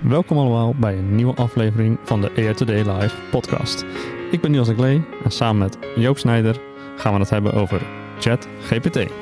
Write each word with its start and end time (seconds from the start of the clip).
Welkom 0.00 0.38
allemaal 0.38 0.74
bij 0.74 0.98
een 0.98 1.14
nieuwe 1.14 1.34
aflevering 1.34 1.98
van 2.02 2.20
de 2.20 2.52
Today 2.56 2.82
Live 2.82 3.16
podcast. 3.30 3.84
Ik 4.30 4.40
ben 4.40 4.50
Niels 4.50 4.68
de 4.68 4.74
Klee 4.74 5.04
en 5.24 5.30
samen 5.30 5.58
met 5.58 5.78
Joop 5.96 6.18
Snijder 6.18 6.60
gaan 6.96 7.12
we 7.12 7.18
het 7.18 7.30
hebben 7.30 7.52
over 7.52 7.82
ChatGPT. 8.18 9.12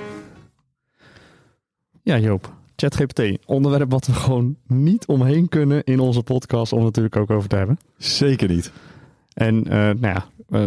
Ja 2.02 2.19
Joop, 2.19 2.55
ChatGPT, 2.77 3.47
onderwerp 3.47 3.91
wat 3.91 4.07
we 4.07 4.12
gewoon 4.12 4.57
niet 4.66 5.07
omheen 5.07 5.49
kunnen 5.49 5.85
in 5.85 6.01
onze 6.01 6.23
podcast 6.23 6.73
om 6.73 6.79
het 6.79 6.87
natuurlijk 6.87 7.16
ook 7.16 7.30
over 7.30 7.49
te 7.49 7.57
hebben. 7.57 7.79
Zeker 7.97 8.49
niet. 8.49 8.73
En 9.35 9.57
uh, 9.57 9.73
nou 9.73 9.99
ja, 10.01 10.27
uh, 10.49 10.66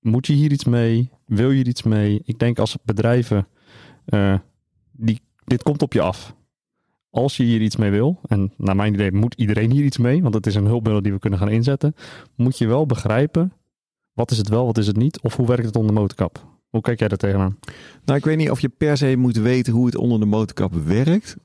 moet 0.00 0.26
je 0.26 0.32
hier 0.32 0.52
iets 0.52 0.64
mee? 0.64 1.10
Wil 1.26 1.50
je 1.50 1.56
hier 1.56 1.68
iets 1.68 1.82
mee? 1.82 2.22
Ik 2.24 2.38
denk 2.38 2.58
als 2.58 2.76
bedrijven, 2.84 3.46
uh, 4.06 4.34
die, 4.92 5.20
dit 5.44 5.62
komt 5.62 5.82
op 5.82 5.92
je 5.92 6.00
af 6.00 6.34
als 7.12 7.36
je 7.36 7.42
hier 7.42 7.60
iets 7.60 7.76
mee 7.76 7.90
wil, 7.90 8.20
en 8.26 8.52
naar 8.56 8.76
mijn 8.76 8.94
idee 8.94 9.12
moet 9.12 9.34
iedereen 9.34 9.70
hier 9.70 9.84
iets 9.84 9.98
mee, 9.98 10.22
want 10.22 10.34
het 10.34 10.46
is 10.46 10.54
een 10.54 10.66
hulpmiddel 10.66 11.02
die 11.02 11.12
we 11.12 11.18
kunnen 11.18 11.38
gaan 11.38 11.48
inzetten, 11.48 11.94
moet 12.36 12.58
je 12.58 12.66
wel 12.66 12.86
begrijpen 12.86 13.52
wat 14.12 14.30
is 14.30 14.38
het 14.38 14.48
wel, 14.48 14.66
wat 14.66 14.78
is 14.78 14.86
het 14.86 14.96
niet, 14.96 15.20
of 15.20 15.36
hoe 15.36 15.46
werkt 15.46 15.64
het 15.64 15.76
onder 15.76 15.94
de 15.94 16.00
motorkap? 16.00 16.46
Hoe 16.68 16.80
kijk 16.80 16.98
jij 16.98 17.08
daar 17.08 17.18
tegenaan? 17.18 17.58
Nou, 18.04 18.18
ik 18.18 18.24
weet 18.24 18.36
niet 18.36 18.50
of 18.50 18.60
je 18.60 18.68
per 18.68 18.96
se 18.96 19.16
moet 19.16 19.36
weten 19.36 19.72
hoe 19.72 19.86
het 19.86 19.96
onder 19.96 20.20
de 20.20 20.26
motorkap 20.26 20.74
werkt. 20.74 21.36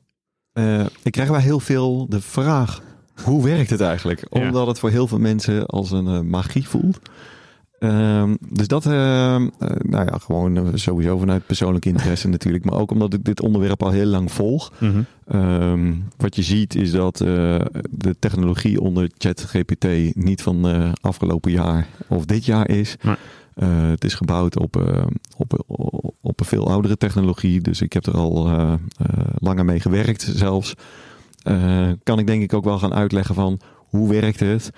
Uh, 0.53 0.85
ik 1.03 1.11
krijg 1.11 1.29
wel 1.29 1.39
heel 1.39 1.59
veel 1.59 2.09
de 2.09 2.21
vraag, 2.21 2.81
hoe 3.23 3.43
werkt 3.43 3.69
het 3.69 3.81
eigenlijk? 3.81 4.25
Omdat 4.29 4.67
het 4.67 4.79
voor 4.79 4.89
heel 4.89 5.07
veel 5.07 5.19
mensen 5.19 5.65
als 5.65 5.91
een 5.91 6.05
uh, 6.05 6.19
magie 6.19 6.67
voelt. 6.67 6.99
Uh, 7.79 8.29
dus 8.49 8.67
dat, 8.67 8.85
uh, 8.85 8.93
uh, 8.93 9.47
nou 9.79 10.05
ja, 10.05 10.17
gewoon 10.17 10.71
sowieso 10.73 11.17
vanuit 11.17 11.45
persoonlijk 11.45 11.85
interesse 11.85 12.27
natuurlijk. 12.37 12.65
Maar 12.65 12.79
ook 12.79 12.91
omdat 12.91 13.13
ik 13.13 13.23
dit 13.23 13.41
onderwerp 13.41 13.83
al 13.83 13.89
heel 13.89 14.05
lang 14.05 14.31
volg. 14.31 14.71
Mm 14.77 15.05
-hmm. 15.25 15.41
um, 15.41 16.07
wat 16.17 16.35
je 16.35 16.41
ziet 16.41 16.75
is 16.75 16.91
dat 16.91 17.21
uh, 17.21 17.27
de 17.89 18.15
technologie 18.19 18.81
onder 18.81 19.09
ChatGPT 19.17 20.15
niet 20.15 20.41
van 20.41 20.93
afgelopen 21.01 21.51
jaar 21.51 21.87
of 22.07 22.25
dit 22.25 22.45
jaar 22.45 22.69
is. 22.69 22.95
Nee. 23.01 23.69
het 23.69 24.03
is 24.03 24.13
gebouwd 24.13 24.59
op, 24.59 25.03
op, 25.37 25.63
op 26.21 26.39
een 26.39 26.45
veel 26.45 26.69
oudere 26.69 26.97
technologie. 26.97 27.61
Dus 27.61 27.81
ik 27.81 27.93
heb 27.93 28.05
er 28.05 28.17
al 28.17 28.49
langer 29.37 29.65
mee 29.65 29.79
gewerkt 29.79 30.31
zelfs. 30.35 30.73
kan 32.03 32.19
ik 32.19 32.27
denk 32.27 32.43
ik 32.43 32.53
ook 32.53 32.63
wel 32.63 32.79
gaan 32.79 32.93
uitleggen 32.93 33.35
van 33.35 33.59
hoe 33.87 34.09
werkt 34.09 34.39
het? 34.39 34.71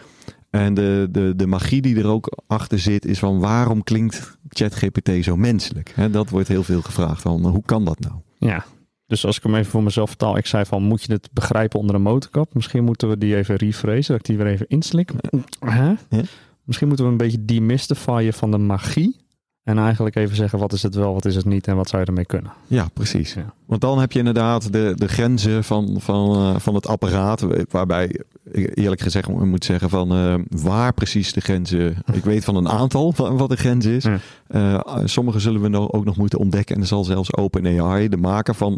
En 0.50 0.74
de, 0.74 1.08
de, 1.12 1.34
de 1.36 1.48
magie 1.48 1.82
die 1.82 1.98
er 1.98 2.08
ook 2.08 2.38
achter 2.48 2.80
zit, 2.80 3.06
is 3.06 3.20
van 3.20 3.40
waarom 3.40 3.84
klinkt 3.84 4.38
ChatGPT 4.48 5.24
zo 5.24 5.36
menselijk? 5.36 5.92
He, 5.96 6.10
dat 6.10 6.30
wordt 6.30 6.48
heel 6.48 6.64
veel 6.64 6.82
gevraagd 6.82 7.22
van 7.22 7.46
hoe 7.46 7.64
kan 7.66 7.86
dat 7.86 8.00
nou? 8.00 8.14
Ja, 8.38 8.66
dus 9.10 9.26
als 9.26 9.38
ik 9.38 9.44
hem 9.44 9.56
even 9.56 9.72
voor 9.72 9.84
mezelf 9.84 10.10
vertaal, 10.10 10.38
ik 10.38 10.46
zei 10.46 10.66
van 10.66 10.84
moet 10.84 11.04
je 11.04 11.14
het 11.14 11.30
begrijpen 11.34 11.80
onder 11.80 11.96
een 11.96 12.02
motorkap? 12.02 12.54
Misschien 12.54 12.84
moeten 12.84 13.10
we 13.10 13.18
die 13.18 13.36
even 13.36 13.56
rephrasen, 13.56 14.12
dat 14.12 14.20
ik 14.20 14.26
die 14.26 14.38
weer 14.38 14.48
even 14.48 14.68
inslik. 14.68 15.12
Huh? 15.60 15.92
Ja. 16.10 16.22
Misschien 16.64 16.88
moeten 16.88 17.06
we 17.06 17.12
een 17.12 17.18
beetje 17.18 17.46
demystifyen 17.46 18.34
van 18.34 18.52
de 18.52 18.58
magie. 18.58 19.16
En 19.64 19.78
eigenlijk 19.78 20.16
even 20.16 20.36
zeggen 20.36 20.60
wat 20.60 20.74
is 20.74 20.84
het 20.84 20.96
wel, 20.96 21.14
wat 21.14 21.26
is 21.26 21.36
het 21.36 21.46
niet 21.46 21.68
en 21.68 21.76
wat 21.76 21.90
zou 21.90 22.02
je 22.02 22.08
ermee 22.08 22.26
kunnen. 22.26 22.52
Ja, 22.68 22.88
precies. 22.94 23.34
Ja. 23.34 23.54
Want 23.66 23.82
dan 23.82 24.00
heb 24.00 24.12
je 24.12 24.20
inderdaad 24.20 24.74
de, 24.74 24.94
de 24.96 25.08
grenzen 25.08 25.64
van, 25.64 25.96
van, 26.00 26.36
uh, 26.36 26.60
van 26.60 26.76
het 26.76 26.88
apparaat. 26.88 27.46
Waarbij 27.70 28.20
ik 28.52 28.78
eerlijk 28.78 29.02
gezegd 29.02 29.28
moet 29.28 29.66
zeggen 29.66 29.90
van 29.90 30.16
uh, 30.16 30.36
waar 30.50 30.94
precies 30.94 31.34
de 31.34 31.42
grenzen. 31.42 31.98
Ik 32.14 32.24
weet 32.24 32.44
van 32.44 32.56
een 32.56 32.70
aantal 32.70 33.12
van 33.12 33.38
wat 33.38 33.50
de 33.50 33.56
grens 33.58 33.86
is. 33.86 34.04
Ja. 34.04 34.20
Uh, 34.50 35.02
sommige 35.06 35.40
zullen 35.40 35.62
we 35.62 35.68
nog, 35.68 35.92
ook 35.92 36.06
nog 36.06 36.18
moeten 36.18 36.40
ontdekken. 36.40 36.76
En 36.76 36.82
er 36.82 36.88
zal 36.88 37.04
zelfs 37.04 37.36
OpenAI, 37.36 38.10
de 38.10 38.18
maker 38.18 38.56
van, 38.56 38.76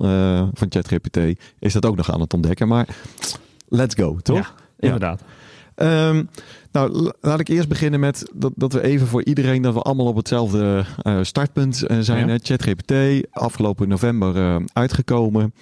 van 0.54 0.68
ChatGPT, 0.70 1.18
is 1.60 1.74
dat 1.74 1.86
ook 1.86 1.96
nog 1.96 2.12
aan 2.12 2.22
het 2.22 2.34
ontdekken. 2.34 2.68
Maar 2.68 2.88
let's 3.68 3.96
go, 3.96 4.18
toch? 4.22 4.38
Ja, 4.38 4.48
inderdaad. 4.80 5.20
Ja. 5.20 5.41
Um, 5.76 6.30
nou, 6.72 7.12
laat 7.22 7.40
ik 7.40 7.48
eerst 7.48 7.68
beginnen 7.68 8.00
met 8.00 8.32
dat, 8.34 8.52
dat 8.56 8.74
we 8.74 8.82
even 8.82 9.08
voor 9.08 9.24
iedereen 9.24 9.62
dat 9.62 9.74
we 9.74 9.82
allemaal 9.82 10.06
op 10.06 10.16
hetzelfde 10.16 10.86
uh, 11.04 11.20
startpunt 11.22 11.84
uh, 11.88 12.00
zijn. 12.00 12.28
Ja. 12.28 12.38
ChatGPT, 12.42 12.94
afgelopen 13.32 13.88
november 13.88 14.36
uh, 14.36 14.56
uitgekomen. 14.74 15.54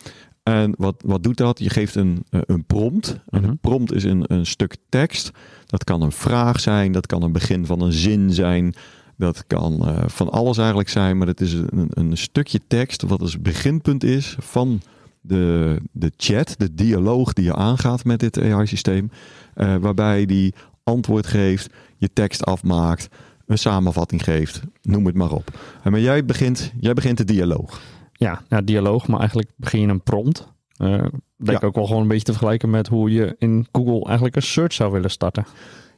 En 0.43 0.73
wat, 0.77 1.03
wat 1.05 1.23
doet 1.23 1.37
dat? 1.37 1.59
Je 1.59 1.69
geeft 1.69 1.95
een, 1.95 2.25
een 2.29 2.65
prompt. 2.65 3.19
En 3.29 3.43
een 3.43 3.57
prompt 3.57 3.93
is 3.93 4.03
een, 4.03 4.23
een 4.27 4.45
stuk 4.45 4.75
tekst. 4.89 5.31
Dat 5.65 5.83
kan 5.83 6.01
een 6.01 6.11
vraag 6.11 6.59
zijn, 6.59 6.91
dat 6.91 7.05
kan 7.05 7.23
een 7.23 7.31
begin 7.31 7.65
van 7.65 7.81
een 7.81 7.93
zin 7.93 8.33
zijn. 8.33 8.73
Dat 9.17 9.43
kan 9.47 9.95
van 10.07 10.29
alles 10.29 10.57
eigenlijk 10.57 10.89
zijn, 10.89 11.17
maar 11.17 11.27
het 11.27 11.41
is 11.41 11.53
een, 11.53 11.87
een 11.89 12.17
stukje 12.17 12.59
tekst 12.67 13.01
wat 13.01 13.21
als 13.21 13.41
beginpunt 13.41 14.03
is 14.03 14.35
van 14.39 14.81
de, 15.21 15.77
de 15.91 16.11
chat, 16.17 16.55
de 16.57 16.73
dialoog 16.73 17.33
die 17.33 17.45
je 17.45 17.55
aangaat 17.55 18.03
met 18.03 18.19
dit 18.19 18.41
AI-systeem. 18.41 19.11
Uh, 19.55 19.75
waarbij 19.75 20.25
die 20.25 20.53
antwoord 20.83 21.27
geeft, 21.27 21.69
je 21.97 22.13
tekst 22.13 22.45
afmaakt, 22.45 23.07
een 23.45 23.57
samenvatting 23.57 24.23
geeft, 24.23 24.61
noem 24.81 25.05
het 25.05 25.15
maar 25.15 25.31
op. 25.31 25.59
En 25.83 25.91
maar 25.91 25.99
jij 25.99 26.25
begint, 26.25 26.73
jij 26.79 26.93
begint 26.93 27.17
de 27.17 27.25
dialoog. 27.25 27.81
Ja, 28.11 28.41
ja, 28.49 28.61
dialoog, 28.61 29.07
maar 29.07 29.19
eigenlijk 29.19 29.51
begin 29.55 29.81
je 29.81 29.87
een 29.87 30.03
prompt. 30.03 30.47
Uh, 30.77 31.03
denk 31.37 31.61
ja. 31.61 31.67
ook 31.67 31.75
wel 31.75 31.85
gewoon 31.85 32.01
een 32.01 32.07
beetje 32.07 32.23
te 32.23 32.31
vergelijken 32.31 32.69
met 32.69 32.87
hoe 32.87 33.11
je 33.11 33.35
in 33.37 33.67
Google 33.71 34.05
eigenlijk 34.05 34.35
een 34.35 34.41
search 34.41 34.73
zou 34.73 34.91
willen 34.91 35.11
starten. 35.11 35.45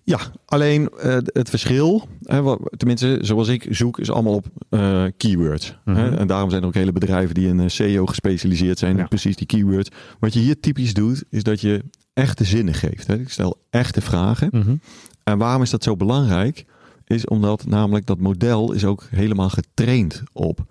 Ja, 0.03 0.19
alleen 0.45 0.89
uh, 1.03 1.17
het 1.25 1.49
verschil, 1.49 2.07
hè, 2.23 2.41
wat, 2.41 2.59
tenminste 2.77 3.17
zoals 3.21 3.47
ik 3.47 3.67
zoek, 3.69 3.99
is 3.99 4.11
allemaal 4.11 4.33
op 4.33 4.45
uh, 4.69 5.05
keywords. 5.17 5.77
Mm 5.85 5.95
-hmm. 5.95 6.03
hè? 6.03 6.17
En 6.17 6.27
daarom 6.27 6.49
zijn 6.49 6.61
er 6.61 6.67
ook 6.67 6.73
hele 6.73 6.91
bedrijven 6.91 7.35
die 7.35 7.47
in 7.47 7.71
SEO 7.71 8.05
gespecialiseerd 8.05 8.79
zijn, 8.79 8.97
ja. 8.97 9.07
precies 9.07 9.35
die 9.35 9.47
keywords. 9.47 9.89
Wat 10.19 10.33
je 10.33 10.39
hier 10.39 10.59
typisch 10.59 10.93
doet, 10.93 11.23
is 11.29 11.43
dat 11.43 11.61
je 11.61 11.83
echte 12.13 12.43
zinnen 12.43 12.73
geeft. 12.73 13.07
Hè? 13.07 13.19
Ik 13.19 13.29
stel 13.29 13.61
echte 13.69 14.01
vragen. 14.01 14.49
Mm 14.51 14.61
-hmm. 14.61 14.81
En 15.23 15.37
waarom 15.37 15.61
is 15.61 15.69
dat 15.69 15.83
zo 15.83 15.95
belangrijk? 15.95 16.65
Is 17.05 17.25
omdat 17.25 17.65
namelijk 17.65 18.05
dat 18.05 18.19
model 18.19 18.71
is 18.71 18.85
ook 18.85 19.07
helemaal 19.09 19.49
getraind 19.49 20.23
op 20.33 20.65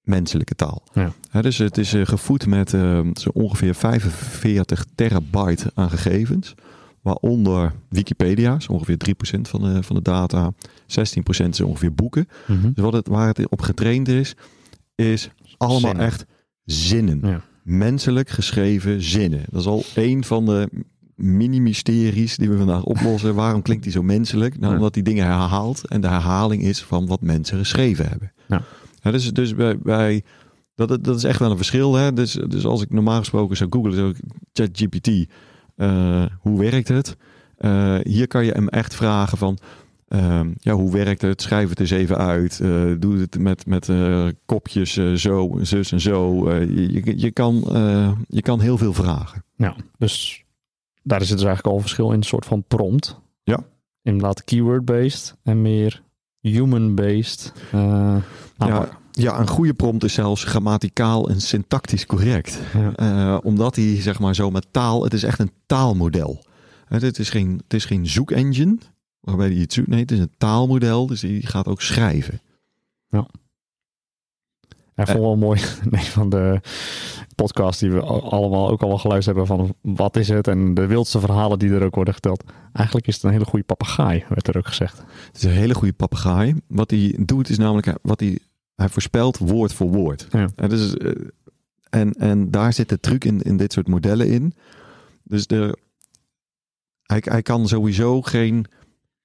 menselijke 0.00 0.54
taal. 0.54 0.82
Ja. 0.92 1.12
Hè, 1.30 1.42
dus 1.42 1.58
het 1.58 1.78
is 1.78 1.94
gevoed 2.02 2.46
met 2.46 2.70
zo 3.14 3.28
ongeveer 3.32 3.74
45 3.74 4.84
terabyte 4.94 5.70
aan 5.74 5.90
gegevens. 5.90 6.54
Waaronder 7.06 7.72
Wikipedia, 7.88 8.56
is 8.56 8.68
ongeveer 8.68 8.96
3% 9.38 9.40
van 9.40 9.62
de, 9.62 9.82
van 9.82 9.96
de 9.96 10.02
data. 10.02 10.52
16% 10.54 11.48
is 11.48 11.60
ongeveer 11.60 11.94
boeken. 11.94 12.28
Mm 12.46 12.60
-hmm. 12.60 12.72
Dus 12.74 12.84
wat 12.84 12.92
het, 12.92 13.08
waar 13.08 13.26
het 13.26 13.48
op 13.48 13.60
getraind 13.60 14.08
is, 14.08 14.34
is 14.94 15.30
allemaal 15.56 15.80
zinnen. 15.80 16.04
echt 16.06 16.26
zinnen. 16.64 17.20
Ja. 17.22 17.40
Menselijk 17.62 18.28
geschreven 18.28 19.02
zinnen. 19.02 19.44
Dat 19.50 19.60
is 19.60 19.66
al 19.66 19.84
een 19.94 20.24
van 20.24 20.44
de 20.44 20.68
mini-mysteries 21.14 22.36
die 22.36 22.50
we 22.50 22.56
vandaag 22.56 22.82
oplossen. 22.82 23.34
Waarom 23.34 23.62
klinkt 23.62 23.82
die 23.82 23.92
zo 23.92 24.02
menselijk? 24.02 24.58
Nou, 24.58 24.70
ja. 24.70 24.78
omdat 24.78 24.94
die 24.94 25.02
dingen 25.02 25.24
herhaalt 25.24 25.88
en 25.88 26.00
de 26.00 26.08
herhaling 26.08 26.62
is 26.62 26.82
van 26.82 27.06
wat 27.06 27.20
mensen 27.20 27.58
geschreven 27.58 28.08
hebben. 28.08 28.32
Ja. 28.48 28.62
Ja, 29.02 29.10
dus 29.10 29.32
dus 29.32 29.54
bij, 29.54 29.78
bij 29.78 30.22
dat, 30.74 31.04
dat 31.04 31.16
is 31.16 31.24
echt 31.24 31.38
wel 31.38 31.50
een 31.50 31.56
verschil. 31.56 31.94
Hè? 31.94 32.12
Dus, 32.12 32.32
dus 32.32 32.64
als 32.64 32.82
ik 32.82 32.90
normaal 32.90 33.18
gesproken 33.18 33.56
zou 33.56 33.70
googlen, 33.72 33.94
zou 33.94 34.08
ik 34.08 34.16
ChatGPT 34.52 35.26
hoe 36.40 36.58
werkt 36.58 36.88
het? 36.88 37.16
Uh, 37.58 37.98
hier 38.02 38.26
kan 38.26 38.44
je 38.44 38.52
hem 38.52 38.68
echt 38.68 38.94
vragen 38.94 39.38
van, 39.38 39.58
uh, 40.08 40.40
ja, 40.58 40.72
hoe 40.72 40.92
werkt 40.92 41.22
het? 41.22 41.42
Schrijf 41.42 41.68
het 41.68 41.80
eens 41.80 41.90
even 41.90 42.16
uit. 42.16 42.58
Uh, 42.62 42.94
doe 42.98 43.18
het 43.18 43.38
met, 43.38 43.66
met 43.66 43.90
kopjes 44.46 44.92
zo, 45.14 45.58
zus 45.62 45.92
en 45.92 46.00
zo. 46.00 46.50
je, 46.52 47.18
je, 47.18 47.30
kan, 47.30 47.64
je 48.28 48.42
kan 48.42 48.60
heel 48.60 48.78
veel 48.78 48.92
vragen. 48.92 49.44
Ja, 49.56 49.76
dus 49.98 50.44
daar 51.02 51.20
het 51.20 51.28
dus 51.28 51.46
eigenlijk 51.46 51.66
al 51.66 51.74
een 51.74 51.80
verschil 51.80 52.10
in 52.10 52.16
een 52.16 52.22
soort 52.22 52.46
van 52.46 52.64
prompt. 52.68 53.20
Ja. 53.42 53.64
Inderdaad 54.02 54.44
keyword-based 54.44 55.36
en 55.42 55.62
meer 55.62 56.02
human-based. 56.40 57.52
Ja. 58.58 58.88
Ja, 59.18 59.38
een 59.38 59.48
goede 59.48 59.74
prompt 59.74 60.04
is 60.04 60.12
zelfs 60.12 60.44
grammaticaal 60.44 61.28
en 61.28 61.40
syntactisch 61.40 62.06
correct. 62.06 62.58
Ja. 62.74 62.92
Uh, 63.32 63.38
omdat 63.42 63.76
hij, 63.76 64.00
zeg 64.00 64.18
maar, 64.18 64.34
zo 64.34 64.50
met 64.50 64.66
taal, 64.70 65.04
het 65.04 65.12
is 65.12 65.22
echt 65.22 65.38
een 65.38 65.52
taalmodel. 65.66 66.44
Het 66.88 67.18
is 67.18 67.30
geen, 67.30 67.60
het 67.62 67.74
is 67.74 67.84
geen 67.84 68.06
zoekengine, 68.06 68.78
waarbij 69.20 69.46
hij 69.46 69.56
iets 69.56 69.74
zoekt. 69.74 69.88
Nee, 69.88 70.00
het 70.00 70.10
is 70.10 70.18
een 70.18 70.34
taalmodel, 70.38 71.06
dus 71.06 71.20
die 71.20 71.46
gaat 71.46 71.66
ook 71.66 71.82
schrijven. 71.82 72.40
Ja. 73.08 73.26
Hij 74.94 75.06
vond 75.06 75.18
wel 75.18 75.36
mooi, 75.36 75.60
nee, 75.90 76.04
van 76.04 76.30
de 76.30 76.60
podcast 77.34 77.80
die 77.80 77.90
we 77.90 78.00
allemaal 78.02 78.70
ook 78.70 78.80
allemaal 78.80 78.98
geluisterd 78.98 79.36
hebben 79.36 79.56
van 79.56 79.74
wat 79.80 80.16
is 80.16 80.28
het 80.28 80.48
en 80.48 80.74
de 80.74 80.86
wildste 80.86 81.20
verhalen 81.20 81.58
die 81.58 81.70
er 81.70 81.84
ook 81.84 81.94
worden 81.94 82.14
geteld. 82.14 82.44
Eigenlijk 82.72 83.06
is 83.06 83.14
het 83.14 83.24
een 83.24 83.30
hele 83.30 83.44
goede 83.44 83.64
papegaai, 83.64 84.24
werd 84.28 84.48
er 84.48 84.56
ook 84.56 84.66
gezegd. 84.66 84.98
Het 85.26 85.36
is 85.36 85.42
een 85.42 85.50
hele 85.50 85.74
goede 85.74 85.92
papegaai. 85.92 86.54
Wat 86.66 86.90
hij 86.90 87.16
doet 87.20 87.48
is 87.48 87.58
namelijk, 87.58 87.98
wat 88.02 88.20
hij, 88.20 88.38
hij 88.76 88.88
voorspelt 88.88 89.38
woord 89.38 89.72
voor 89.72 89.90
woord. 89.90 90.26
Ja. 90.30 90.48
En, 90.56 90.68
dus, 90.68 90.96
eh, 90.96 91.12
en, 91.90 92.12
en 92.12 92.50
daar 92.50 92.72
zit 92.72 92.88
de 92.88 93.00
truc 93.00 93.24
in, 93.24 93.40
in 93.40 93.56
dit 93.56 93.72
soort 93.72 93.88
modellen 93.88 94.28
in. 94.28 94.54
Dus 95.22 95.46
de, 95.46 95.78
hij, 97.02 97.22
hij 97.24 97.42
kan 97.42 97.68
sowieso 97.68 98.22
geen, 98.22 98.66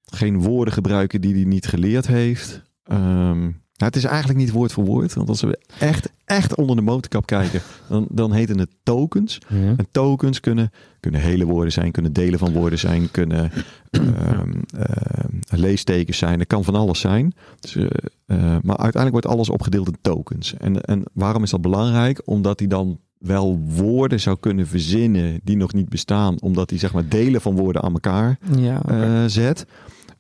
geen 0.03 0.42
woorden 0.42 0.74
gebruiken 0.74 1.21
die 1.21 1.33
hij 1.33 1.44
niet 1.44 1.68
geleerd 1.68 2.07
heeft. 2.07 2.62
Ehm, 2.83 3.51
nou, 3.81 3.94
het 3.94 4.04
is 4.04 4.10
eigenlijk 4.10 4.39
niet 4.39 4.51
woord 4.51 4.72
voor 4.72 4.86
woord. 4.86 5.13
Want 5.13 5.30
als 5.30 5.42
we 5.42 5.60
echt, 5.80 6.10
echt 6.25 6.56
onder 6.56 6.75
de 6.75 6.81
motorkap 6.81 7.25
kijken, 7.25 7.62
dan, 7.89 8.07
dan 8.10 8.33
heten 8.33 8.60
het 8.60 8.69
tokens. 8.83 9.38
Ja. 9.48 9.74
En 9.78 9.88
tokens 9.92 10.39
kunnen, 10.39 10.72
kunnen 11.00 11.22
hele 11.22 11.45
woorden 11.45 11.72
zijn, 11.72 11.92
kunnen 11.92 12.13
delen 12.13 12.39
van 12.39 12.54
woorden 12.54 12.80
zijn, 12.80 13.12
kunnen 13.12 13.51
ehm, 13.89 14.51
ehm, 14.78 15.36
leestekens 15.50 16.18
zijn. 16.18 16.38
Dat 16.38 16.48
kan 16.48 16.63
van 16.63 16.75
alles 16.75 17.00
zijn. 17.00 17.33
Dus, 17.60 17.75
eh, 17.75 17.83
eh, 18.25 18.38
maar 18.39 18.78
uiteindelijk 18.78 19.12
wordt 19.12 19.28
alles 19.28 19.50
opgedeeld 19.50 19.88
in 19.88 19.98
tokens. 20.01 20.54
En, 20.57 20.81
en 20.81 21.04
waarom 21.13 21.44
is 21.44 21.50
dat 21.50 21.62
belangrijk? 21.62 22.22
Omdat 22.25 22.60
hij 22.60 22.68
dan 22.68 23.00
wel 23.18 23.60
woorden 23.66 24.19
zou 24.19 24.38
kunnen 24.39 24.68
verzinnen 24.68 25.39
die 25.44 25.57
nog 25.57 25.74
niet 25.74 25.89
bestaan, 25.89 26.42
omdat 26.42 26.69
hij 26.69 26.80
zeg 26.80 26.94
maar 26.94 27.07
delen 27.07 27.42
van 27.42 27.56
woorden 27.56 27.81
aan 27.81 27.94
elkaar 27.94 28.38
Ja, 28.56 28.81
eh, 28.81 29.24
zet. 29.27 29.66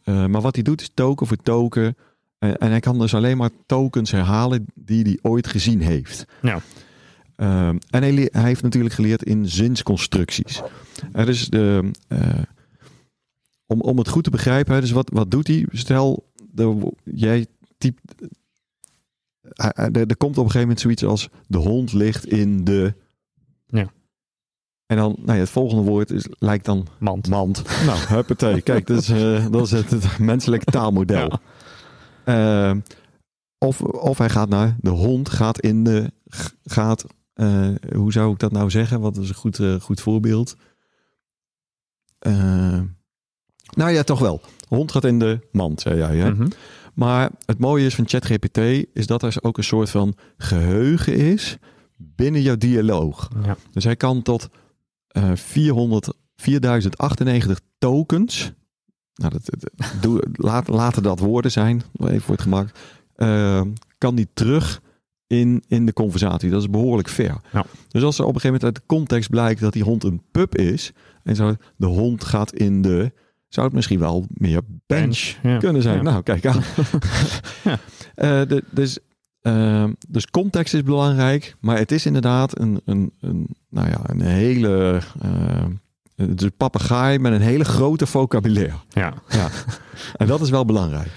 Maar 0.03 0.41
wat 0.41 0.55
hij 0.55 0.63
doet 0.63 0.81
is 0.81 0.91
token 0.93 1.27
voor 1.27 1.37
token. 1.37 1.95
Eh, 2.41 2.49
en 2.59 2.69
hij 2.69 2.79
kan 2.79 2.99
dus 2.99 3.13
alleen 3.13 3.37
maar 3.37 3.49
tokens 3.65 4.11
herhalen 4.11 4.65
die 4.75 5.03
hij 5.03 5.19
ooit 5.21 5.47
gezien 5.47 5.81
heeft. 5.81 6.25
Ja. 6.41 6.61
Ehm, 7.35 7.77
en 7.89 8.03
hij, 8.03 8.29
heeft 8.31 8.61
natuurlijk 8.61 8.93
geleerd 8.93 9.23
in 9.23 9.49
zinsconstructies. 9.49 10.61
Er 11.13 11.29
is 11.29 11.47
de, 11.47 11.91
eh, 12.07 12.41
om, 13.65 13.81
om 13.81 13.97
het 13.97 14.09
goed 14.09 14.23
te 14.23 14.29
begrijpen, 14.29 14.73
hè, 14.73 14.81
dus 14.81 14.91
wat, 14.91 15.09
wat 15.13 15.31
doet 15.31 15.47
hij? 15.47 15.65
Stel, 15.71 16.31
de, 16.51 16.91
jij 17.03 17.45
typt. 17.77 17.99
Er, 19.55 20.07
er 20.07 20.17
komt 20.17 20.37
op 20.37 20.43
een 20.45 20.51
gegeven 20.51 20.59
moment 20.59 20.79
zoiets 20.79 21.05
als 21.05 21.29
de 21.47 21.57
hond 21.57 21.93
ligt 21.93 22.25
in 22.25 22.63
de. 22.63 22.93
Ja. 23.67 23.91
En 24.85 24.97
dan, 24.97 25.15
nou 25.17 25.33
ja, 25.33 25.43
het 25.43 25.49
volgende 25.49 25.83
woord 25.83 26.11
is, 26.11 26.25
lijkt 26.29 26.65
dan 26.65 26.87
Mand. 26.99 27.27
Mand. 27.27 27.63
Nou, 27.85 27.99
huppatee. 28.15 28.61
Kijk, 28.61 28.87
dat 28.87 29.01
is, 29.01 29.09
eh, 29.09 29.45
dat 29.51 29.65
is 29.65 29.71
het, 29.71 29.89
het 29.89 30.17
menselijke 30.19 30.71
taalmodel. 30.71 31.29
Ja. 31.29 31.39
Eh, 32.31 32.77
of, 33.57 33.81
of 33.81 34.17
hij 34.17 34.29
gaat 34.29 34.49
naar 34.49 34.75
de 34.79 34.89
hond, 34.89 35.29
gaat 35.29 35.59
in 35.59 35.83
de. 35.83 36.11
Gaat, 36.63 37.05
eh, 37.33 37.69
hoe 37.95 38.11
zou 38.11 38.33
ik 38.33 38.39
dat 38.39 38.51
nou 38.51 38.69
zeggen? 38.69 39.01
Wat 39.01 39.17
is 39.17 39.29
een 39.29 39.35
goed, 39.35 39.59
eh, 39.59 39.75
goed 39.79 40.01
voorbeeld? 40.01 40.55
Nou 43.75 43.91
ja, 43.91 44.03
toch 44.03 44.19
wel. 44.19 44.41
Hond 44.67 44.91
gaat 44.91 45.05
in 45.05 45.19
de 45.19 45.47
mand, 45.51 45.81
zei 45.81 45.97
jij. 45.97 46.17
Hè? 46.17 46.31
Mhm. 46.31 46.47
Maar 46.93 47.31
het 47.45 47.59
mooie 47.59 47.85
is 47.85 47.95
van 47.95 48.07
ChatGPT 48.07 48.57
is 48.93 49.07
dat 49.07 49.23
er 49.23 49.37
ook 49.41 49.57
een 49.57 49.63
soort 49.63 49.89
van 49.89 50.15
geheugen 50.37 51.15
is 51.15 51.57
binnen 51.97 52.41
jouw 52.41 52.57
dialoog. 52.57 53.29
Ja. 53.43 53.57
Dus 53.71 53.83
hij 53.83 53.95
kan 53.95 54.21
tot 54.21 54.49
eh 55.07 55.31
400, 55.35 56.13
4098 56.35 57.59
tokens. 57.77 58.53
Nou, 59.15 59.31
dat, 59.31 59.41
dat- 59.75 59.93
doe, 60.01 60.23
laat, 60.33 60.67
laten 60.67 61.03
dat 61.03 61.19
woorden 61.19 61.51
zijn, 61.51 61.81
even 61.99 62.21
voor 62.21 62.33
het 62.33 62.43
gemak. 62.43 62.69
eh, 63.15 63.61
kan 63.97 64.15
die 64.15 64.27
terug 64.33 64.81
in, 65.27 65.63
in 65.67 65.85
de 65.85 65.93
conversatie. 65.93 66.49
Dat 66.49 66.61
is 66.61 66.69
behoorlijk 66.69 67.07
ver. 67.07 67.41
Ja. 67.51 67.65
Dus 67.87 68.03
als 68.03 68.17
er 68.19 68.25
op 68.25 68.33
een 68.35 68.41
gegeven 68.41 68.59
moment 68.59 68.63
uit 68.63 68.75
de 68.75 68.95
context 68.95 69.29
blijkt 69.29 69.59
dat 69.61 69.73
die 69.73 69.83
hond 69.83 70.03
een 70.03 70.21
pup 70.31 70.55
is. 70.57 70.91
En 71.23 71.35
zo, 71.35 71.55
de 71.77 71.85
hond 71.85 72.23
gaat 72.23 72.53
in 72.53 72.81
de. 72.81 73.11
Zou 73.47 73.65
het 73.65 73.75
misschien 73.75 73.99
wel 73.99 74.25
meer 74.29 74.61
bench 74.85 75.17
ja. 75.43 75.57
kunnen 75.57 75.81
zijn. 75.81 75.95
Ja. 75.95 76.01
Nou, 76.01 76.23
kijk 76.23 76.45
aan. 76.45 76.61
Ja. 77.63 77.79
Eh, 78.15 78.47
de, 78.47 78.63
dus, 78.69 78.99
eh, 79.41 79.85
dus 80.09 80.27
context 80.27 80.73
is 80.73 80.83
belangrijk, 80.83 81.55
maar 81.59 81.77
het 81.77 81.91
is 81.91 82.05
inderdaad 82.05 82.59
een, 82.59 82.81
een, 82.85 83.13
een, 83.21 83.47
nou 83.69 83.89
ja, 83.89 83.99
een 84.03 84.21
hele. 84.21 85.01
Eh 86.21 86.33
een 86.35 86.53
papegaai 86.57 87.19
met 87.19 87.33
een 87.33 87.41
hele 87.41 87.65
grote 87.65 88.05
vocabulaire. 88.05 88.73
Ja. 88.89 89.13
Ja. 89.29 89.49
en 90.15 90.27
dat 90.27 90.41
is 90.41 90.49
wel 90.49 90.65
belangrijk. 90.65 91.09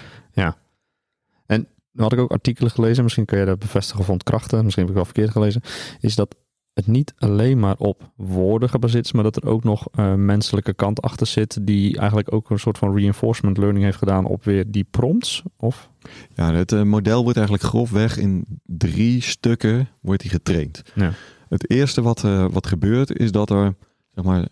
Dan 1.94 2.02
had 2.02 2.12
ik 2.12 2.18
ook 2.18 2.32
artikelen 2.32 2.70
gelezen, 2.70 3.02
misschien 3.02 3.24
kun 3.24 3.38
je 3.38 3.44
dat 3.44 3.58
bevestigen 3.58 4.00
of 4.00 4.10
ontkrachten, 4.10 4.64
misschien 4.64 4.82
heb 4.82 4.90
ik 4.90 4.96
wel 4.96 5.12
verkeerd 5.12 5.30
gelezen, 5.30 5.60
is 6.00 6.14
dat 6.14 6.36
het 6.72 6.86
niet 6.86 7.14
alleen 7.16 7.58
maar 7.58 7.76
op 7.78 8.10
woorden 8.16 8.68
gebaseerd 8.68 9.04
is, 9.04 9.12
maar 9.12 9.22
dat 9.22 9.36
er 9.36 9.46
ook 9.48 9.64
nog 9.64 9.88
een 9.92 10.24
menselijke 10.24 10.74
kant 10.74 11.02
achter 11.02 11.26
zit, 11.26 11.66
die 11.66 11.98
eigenlijk 11.98 12.32
ook 12.32 12.50
een 12.50 12.58
soort 12.58 12.78
van 12.78 12.96
reinforcement 12.96 13.56
learning 13.56 13.84
heeft 13.84 13.98
gedaan 13.98 14.24
op 14.24 14.44
weer 14.44 14.70
die 14.70 14.86
prompts. 14.90 15.42
Of? 15.56 15.90
Ja, 16.34 16.52
het 16.52 16.72
eh, 16.72 16.82
model 16.82 17.22
wordt 17.22 17.38
eigenlijk 17.38 17.66
grofweg 17.66 18.18
in 18.18 18.44
drie 18.64 19.22
stukken 19.22 19.88
wordt 20.00 20.22
hij 20.22 20.30
getraind. 20.30 20.82
Ja. 20.94 21.12
Het 21.48 21.70
eerste 21.70 22.02
wat, 22.02 22.24
eh, 22.24 22.46
wat 22.50 22.66
gebeurt 22.66 23.18
is 23.18 23.32
dat 23.32 23.50
er 23.50 23.74
zeg 24.14 24.24
maar, 24.24 24.40
eh, 24.40 24.46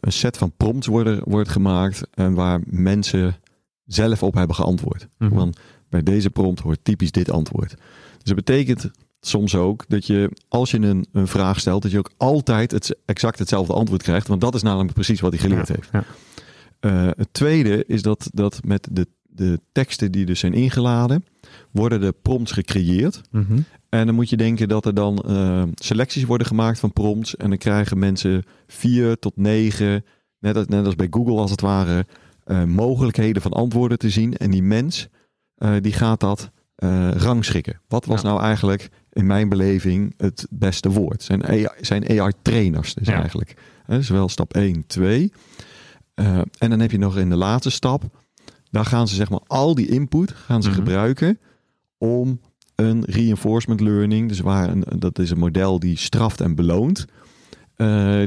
een 0.00 0.12
set 0.12 0.36
van 0.36 0.52
prompts 0.56 0.86
worden, 0.86 1.20
wordt 1.24 1.48
gemaakt 1.48 2.02
en 2.10 2.34
waar 2.34 2.60
mensen 2.66 3.36
zelf 3.86 4.22
op 4.22 4.34
hebben 4.34 4.56
geantwoord. 4.56 5.08
Mhm. 5.18 5.34
Want 5.34 5.58
bij 5.88 6.02
deze 6.02 6.30
prompt 6.30 6.60
hoort 6.60 6.78
typisch 6.82 7.10
dit 7.12 7.30
antwoord. 7.30 7.70
Dus 8.14 8.22
dat 8.22 8.34
betekent 8.34 8.90
soms 9.20 9.54
ook 9.54 9.84
dat 9.88 10.06
je, 10.06 10.30
als 10.48 10.70
je 10.70 10.78
een, 10.78 11.06
een 11.12 11.26
vraag 11.26 11.60
stelt, 11.60 11.82
dat 11.82 11.90
je 11.90 11.98
ook 11.98 12.10
altijd 12.16 12.70
het, 12.70 12.96
exact 13.04 13.38
hetzelfde 13.38 13.72
antwoord 13.72 14.02
krijgt. 14.02 14.28
Want 14.28 14.40
dat 14.40 14.54
is 14.54 14.62
namelijk 14.62 14.92
precies 14.92 15.20
wat 15.20 15.32
hij 15.32 15.40
geleerd 15.40 15.68
Ja, 15.68 15.74
heeft. 15.74 15.88
ja. 15.92 16.04
Eh, 16.80 17.10
het 17.16 17.28
tweede 17.32 17.84
is 17.86 18.02
dat, 18.02 18.28
dat 18.32 18.60
met 18.64 18.88
de, 18.90 19.06
de 19.22 19.60
teksten 19.72 20.12
die 20.12 20.26
dus 20.26 20.40
zijn 20.40 20.54
ingeladen, 20.54 21.24
worden 21.70 22.00
de 22.00 22.14
prompts 22.22 22.52
gecreëerd. 22.52 23.20
Mhm. 23.30 23.58
En 23.94 24.06
dan 24.06 24.14
moet 24.14 24.28
je 24.28 24.36
denken 24.36 24.68
dat 24.68 24.86
er 24.86 24.94
dan 24.94 25.18
eh, 25.18 25.62
selecties 25.74 26.24
worden 26.24 26.46
gemaakt 26.46 26.78
van 26.78 26.92
prompts. 26.92 27.36
En 27.36 27.48
dan 27.48 27.58
krijgen 27.58 27.98
mensen 27.98 28.42
vier 28.66 29.18
tot 29.18 29.36
negen, 29.36 30.04
net 30.38 30.56
als, 30.56 30.66
net 30.66 30.84
als 30.86 30.94
bij 30.96 31.06
Google 31.10 31.36
als 31.36 31.50
het 31.50 31.60
ware, 31.60 32.06
eh, 32.44 32.64
mogelijkheden 32.64 33.42
van 33.42 33.52
antwoorden 33.52 33.98
te 33.98 34.10
zien. 34.10 34.36
En 34.36 34.50
die 34.50 34.62
mens, 34.62 35.08
eh, 35.56 35.74
die 35.80 35.92
gaat 35.92 36.20
dat 36.20 36.50
rangschikken. 37.16 37.80
Wat 37.88 38.04
was 38.04 38.20
Ja. 38.22 38.28
nou 38.28 38.40
eigenlijk 38.40 38.88
in 39.12 39.26
mijn 39.26 39.48
beleving 39.48 40.14
het 40.16 40.46
beste 40.50 40.90
woord? 40.90 41.22
Zijn 41.22 41.44
AI, 41.46 41.68
zijn 41.80 42.08
AI-trainers 42.08 42.94
dus 42.94 43.06
Ja. 43.08 43.20
eigenlijk. 43.20 43.56
Hè, 43.84 43.96
dus 43.96 44.08
wel 44.08 44.28
stap 44.28 44.54
1, 44.54 44.86
2. 44.86 45.32
Eh, 46.14 46.38
en 46.58 46.70
dan 46.70 46.80
heb 46.80 46.90
je 46.90 46.98
nog 46.98 47.18
in 47.18 47.30
de 47.30 47.36
laatste 47.36 47.70
stap, 47.70 48.02
daar 48.70 48.84
gaan 48.84 49.08
ze 49.08 49.14
zeg 49.14 49.30
maar 49.30 49.42
al 49.46 49.74
die 49.74 49.88
input 49.88 50.32
gaan 50.32 50.62
ze 50.62 50.68
Mhm. 50.68 50.78
gebruiken 50.78 51.38
om 51.98 52.40
een 52.74 53.04
reinforcement 53.06 53.80
learning, 53.80 54.28
dus 54.28 54.40
waar 54.40 54.68
een, 54.68 54.84
dat 54.98 55.18
is 55.18 55.30
een 55.30 55.38
model 55.38 55.78
die 55.78 55.98
straft 55.98 56.40
en 56.40 56.54
beloont. 56.54 57.04
eh, 57.76 58.22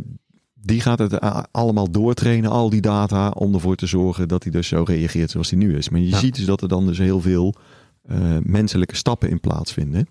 die 0.62 0.82
gaat 0.82 1.00
het 1.00 1.24
a- 1.24 1.48
allemaal 1.52 1.92
doortrainen, 1.92 2.50
al 2.52 2.70
die 2.70 2.82
data, 2.82 3.30
om 3.30 3.54
ervoor 3.54 3.76
te 3.76 3.86
zorgen 3.86 4.28
dat 4.28 4.44
hij 4.44 4.52
dus 4.52 4.68
zo 4.68 4.84
reageert 4.88 5.32
zoals 5.32 5.50
hij 5.50 5.60
nu 5.60 5.78
is. 5.78 5.90
Maar 5.90 6.00
je 6.00 6.10
Ja. 6.10 6.18
ziet 6.18 6.36
dus 6.36 6.46
dat 6.46 6.62
er 6.62 6.68
dan 6.68 6.86
dus 6.86 6.98
heel 6.98 7.22
veel 7.22 7.56
eh, 8.08 8.38
menselijke 8.44 8.96
stappen 8.96 9.30
in 9.30 9.40
plaatsvinden. 9.40 10.08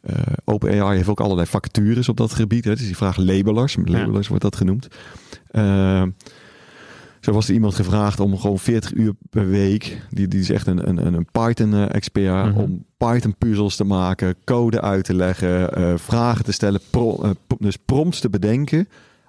Eh 0.00 0.16
OpenAI 0.44 0.96
heeft 0.96 1.08
ook 1.08 1.20
allerlei 1.20 1.46
vacatures 1.48 2.08
op 2.08 2.16
dat 2.16 2.34
gebied. 2.34 2.64
Hè. 2.64 2.74
Dus 2.74 2.86
die 2.86 2.96
vragen 2.96 3.24
labelers, 3.24 3.76
labelers 3.84 4.28
wordt 4.28 4.42
dat 4.42 4.56
genoemd. 4.56 4.88
Eh, 7.22 7.28
zo 7.28 7.32
was 7.32 7.48
er 7.48 7.54
iemand 7.54 7.74
gevraagd 7.74 8.20
om 8.20 8.38
gewoon 8.38 8.58
40 8.58 8.92
uur 8.94 9.12
per 9.30 9.48
week, 9.48 9.98
die, 10.10 10.28
die 10.28 10.40
is 10.40 10.50
echt 10.50 10.66
een, 10.66 10.88
een, 10.88 11.14
een 11.14 11.26
Python-expert, 11.32 12.46
Mhm. 12.54 12.58
om 12.60 12.84
Python-puzzels 12.96 13.76
te 13.76 13.84
maken, 13.84 14.34
code 14.44 14.80
uit 14.80 15.04
te 15.04 15.14
leggen, 15.14 15.72
eh, 15.74 15.92
vragen 15.96 16.44
te 16.44 16.52
stellen, 16.52 16.80
pro- 16.90 17.22
eh, 17.22 17.30
dus 17.58 17.76
prompts 17.76 18.20
te 18.20 18.30
bedenken, 18.30 18.88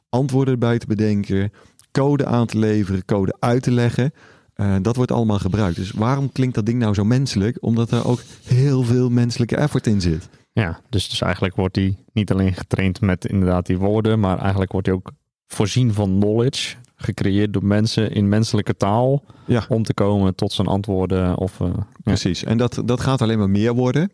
antwoorden 0.10 0.54
erbij 0.54 0.78
te 0.78 0.88
bedenken, 0.88 1.52
code 1.92 2.26
aan 2.26 2.46
te 2.48 2.58
leveren, 2.58 3.06
code 3.06 3.36
uit 3.40 3.64
te 3.64 3.72
leggen. 3.72 4.14
Eh, 4.54 4.76
dat 4.82 4.96
wordt 4.96 5.12
allemaal 5.12 5.40
gebruikt. 5.40 5.76
Dus 5.76 5.92
waarom 5.92 6.32
klinkt 6.32 6.56
dat 6.56 6.66
ding 6.66 6.80
nou 6.80 6.94
zo 6.94 7.04
menselijk? 7.04 7.58
Omdat 7.62 7.92
er 7.92 8.08
ook 8.08 8.22
heel 8.44 8.84
veel 8.84 9.10
menselijke 9.10 9.56
effort 9.56 9.88
in 9.88 10.02
zit. 10.02 10.30
Ja, 10.52 10.80
dus, 10.90 11.10
dus 11.10 11.22
eigenlijk 11.22 11.56
wordt 11.56 11.76
hij 11.76 11.96
niet 12.14 12.32
alleen 12.32 12.54
getraind 12.54 13.02
met 13.02 13.26
inderdaad 13.26 13.66
die 13.66 13.78
woorden, 13.78 14.20
maar 14.20 14.40
eigenlijk 14.40 14.72
wordt 14.72 14.88
hij 14.88 14.96
ook 14.96 15.12
voorzien 15.48 15.94
van 15.94 16.20
knowledge, 16.20 16.76
gecreëerd 17.04 17.54
door 17.54 17.66
mensen 17.66 18.12
in 18.12 18.30
menselijke 18.30 18.76
taal, 18.78 19.24
Ja. 19.46 19.66
om 19.70 19.84
te 19.84 19.94
komen 19.94 20.36
tot 20.36 20.52
zijn 20.52 20.68
antwoorden. 20.68 21.38
Of, 21.38 21.60
eh, 21.62 21.68
ja. 21.76 21.88
Precies. 22.04 22.44
En 22.44 22.58
dat, 22.58 22.82
dat 22.86 23.02
gaat 23.02 23.22
alleen 23.22 23.38
maar 23.38 23.50
meer 23.50 23.74
worden. 23.74 24.12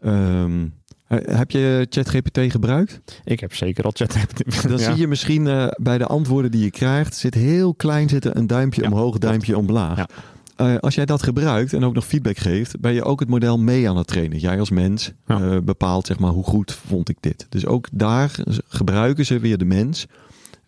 Ehm, 0.00 0.66
he- 1.06 1.34
heb 1.36 1.50
je 1.50 1.86
ChatGPT 1.90 2.38
gebruikt? 2.50 3.00
Ik 3.24 3.40
heb 3.40 3.54
zeker 3.54 3.84
al 3.84 3.90
chat. 3.94 4.12
Dan 4.68 4.70
Ja. 4.78 4.78
zie 4.78 4.96
je 4.96 5.06
misschien 5.08 5.46
eh, 5.46 5.66
bij 5.80 5.98
de 5.98 6.06
antwoorden 6.06 6.50
die 6.50 6.64
je 6.64 6.70
krijgt, 6.70 7.16
zit 7.16 7.34
heel 7.34 7.74
klein 7.74 8.08
zitten 8.08 8.36
een 8.38 8.46
duimpje 8.46 8.84
omhoog, 8.84 9.18
duimpje 9.18 9.56
omlaag. 9.58 10.04
Eh, 10.56 10.76
als 10.78 10.94
jij 10.94 11.04
dat 11.04 11.22
gebruikt 11.22 11.72
en 11.72 11.84
ook 11.84 11.94
nog 11.94 12.06
feedback 12.06 12.36
geeft, 12.38 12.80
ben 12.80 12.92
je 12.94 13.04
ook 13.04 13.20
het 13.20 13.28
model 13.28 13.58
mee 13.58 13.88
aan 13.88 13.96
het 13.96 14.06
trainen. 14.06 14.38
Jij 14.38 14.58
als 14.58 14.70
mens 14.70 15.12
bepaalt 15.64 16.06
zeg 16.06 16.18
maar 16.18 16.30
hoe 16.30 16.44
goed 16.44 16.72
vond 16.86 17.08
ik 17.08 17.16
dit. 17.20 17.46
Dus 17.48 17.66
ook 17.66 17.88
daar 17.92 18.34
gebruiken 18.68 19.26
ze 19.26 19.38
weer 19.38 19.58
de 19.58 19.64
mens. 19.64 20.06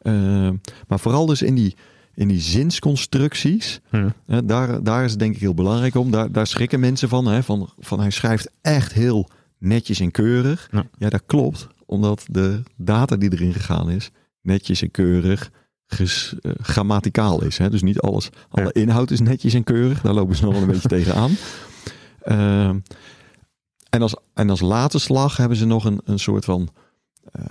Eh, 0.00 0.48
maar 0.88 1.00
vooral 1.00 1.26
dus 1.26 1.42
in 1.42 1.54
die, 1.54 1.76
in 2.14 2.28
die 2.28 2.40
zinsconstructies, 2.40 3.80
hè, 4.26 4.44
daar, 4.44 4.82
daar 4.82 5.04
is 5.04 5.10
het 5.10 5.20
denk 5.20 5.34
ik 5.34 5.40
heel 5.40 5.54
belangrijk 5.54 5.94
om. 5.94 6.10
Daar, 6.10 6.32
daar 6.32 6.46
schrikken 6.46 6.80
mensen 6.80 7.08
van, 7.08 7.26
hè, 7.26 7.42
van, 7.42 7.70
van. 7.78 8.00
Hij 8.00 8.10
schrijft 8.10 8.50
echt 8.60 8.92
heel 8.92 9.28
netjes 9.58 10.00
en 10.00 10.10
keurig. 10.10 10.68
Ja. 10.72 10.84
Ja, 10.98 11.08
dat 11.08 11.22
klopt, 11.26 11.66
omdat 11.86 12.24
de 12.30 12.62
data 12.76 13.16
die 13.16 13.32
erin 13.32 13.52
gegaan 13.52 13.90
is, 13.90 14.10
netjes 14.42 14.82
en 14.82 14.90
keurig 14.90 15.50
ges- 15.86 16.34
eh, 16.40 16.52
grammaticaal 16.60 17.42
is. 17.44 17.58
Hè? 17.58 17.70
Dus 17.70 17.82
niet 17.82 18.00
alles, 18.00 18.28
alle 18.48 18.72
inhoud 18.72 19.10
is 19.10 19.20
netjes 19.20 19.54
en 19.54 19.64
keurig. 19.64 20.00
Daar 20.00 20.14
lopen 20.14 20.36
ze 20.36 20.44
nog 20.44 20.52
wel 20.52 20.62
een 20.62 20.68
beetje 20.72 20.88
tegenaan. 20.88 21.30
Ehm 22.22 22.78
en, 23.90 24.02
als, 24.02 24.14
en 24.34 24.50
als 24.50 24.60
laatste 24.60 24.98
slag 24.98 25.36
hebben 25.36 25.56
ze 25.56 25.64
nog 25.66 25.84
een, 25.84 26.00
een 26.04 26.18
soort 26.18 26.44
van 26.44 26.68
eh, 27.32 27.42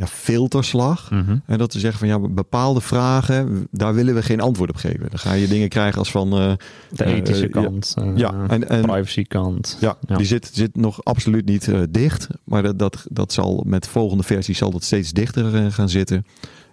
ja, 0.00 0.06
filterslag. 0.06 1.10
Mhm. 1.10 1.36
En 1.46 1.58
dat 1.58 1.72
ze 1.72 1.78
zeggen 1.78 1.98
van 1.98 2.08
ja, 2.08 2.28
bepaalde 2.28 2.80
vragen, 2.80 3.66
daar 3.70 3.94
willen 3.94 4.14
we 4.14 4.22
geen 4.22 4.40
antwoord 4.40 4.70
op 4.70 4.76
geven. 4.76 5.08
Dan 5.10 5.18
ga 5.18 5.32
je 5.32 5.48
dingen 5.48 5.68
krijgen 5.68 5.98
als 5.98 6.10
van 6.10 6.32
eh, 6.32 6.52
De 6.90 7.04
Eh, 7.04 7.12
ethische 7.14 7.42
ja. 7.44 7.48
kant, 7.50 7.94
eh, 7.98 8.16
ja, 8.16 8.46
en, 8.48 8.68
en 8.68 8.82
privacy 8.82 9.22
kant. 9.24 9.76
ja, 9.80 9.96
Ja. 10.06 10.16
die 10.16 10.26
zit, 10.26 10.50
zit 10.52 10.76
nog 10.76 11.04
absoluut 11.04 11.44
niet 11.46 11.68
eh, 11.68 11.80
dicht. 11.90 12.28
Maar 12.44 12.62
dat, 12.62 12.78
dat, 12.78 13.04
dat 13.10 13.32
zal 13.32 13.62
met 13.66 13.86
volgende 13.88 14.22
versies 14.22 14.58
zal 14.58 14.70
dat 14.70 14.82
steeds 14.84 15.12
dichter 15.12 15.72
gaan 15.72 15.88
zitten. 15.88 16.26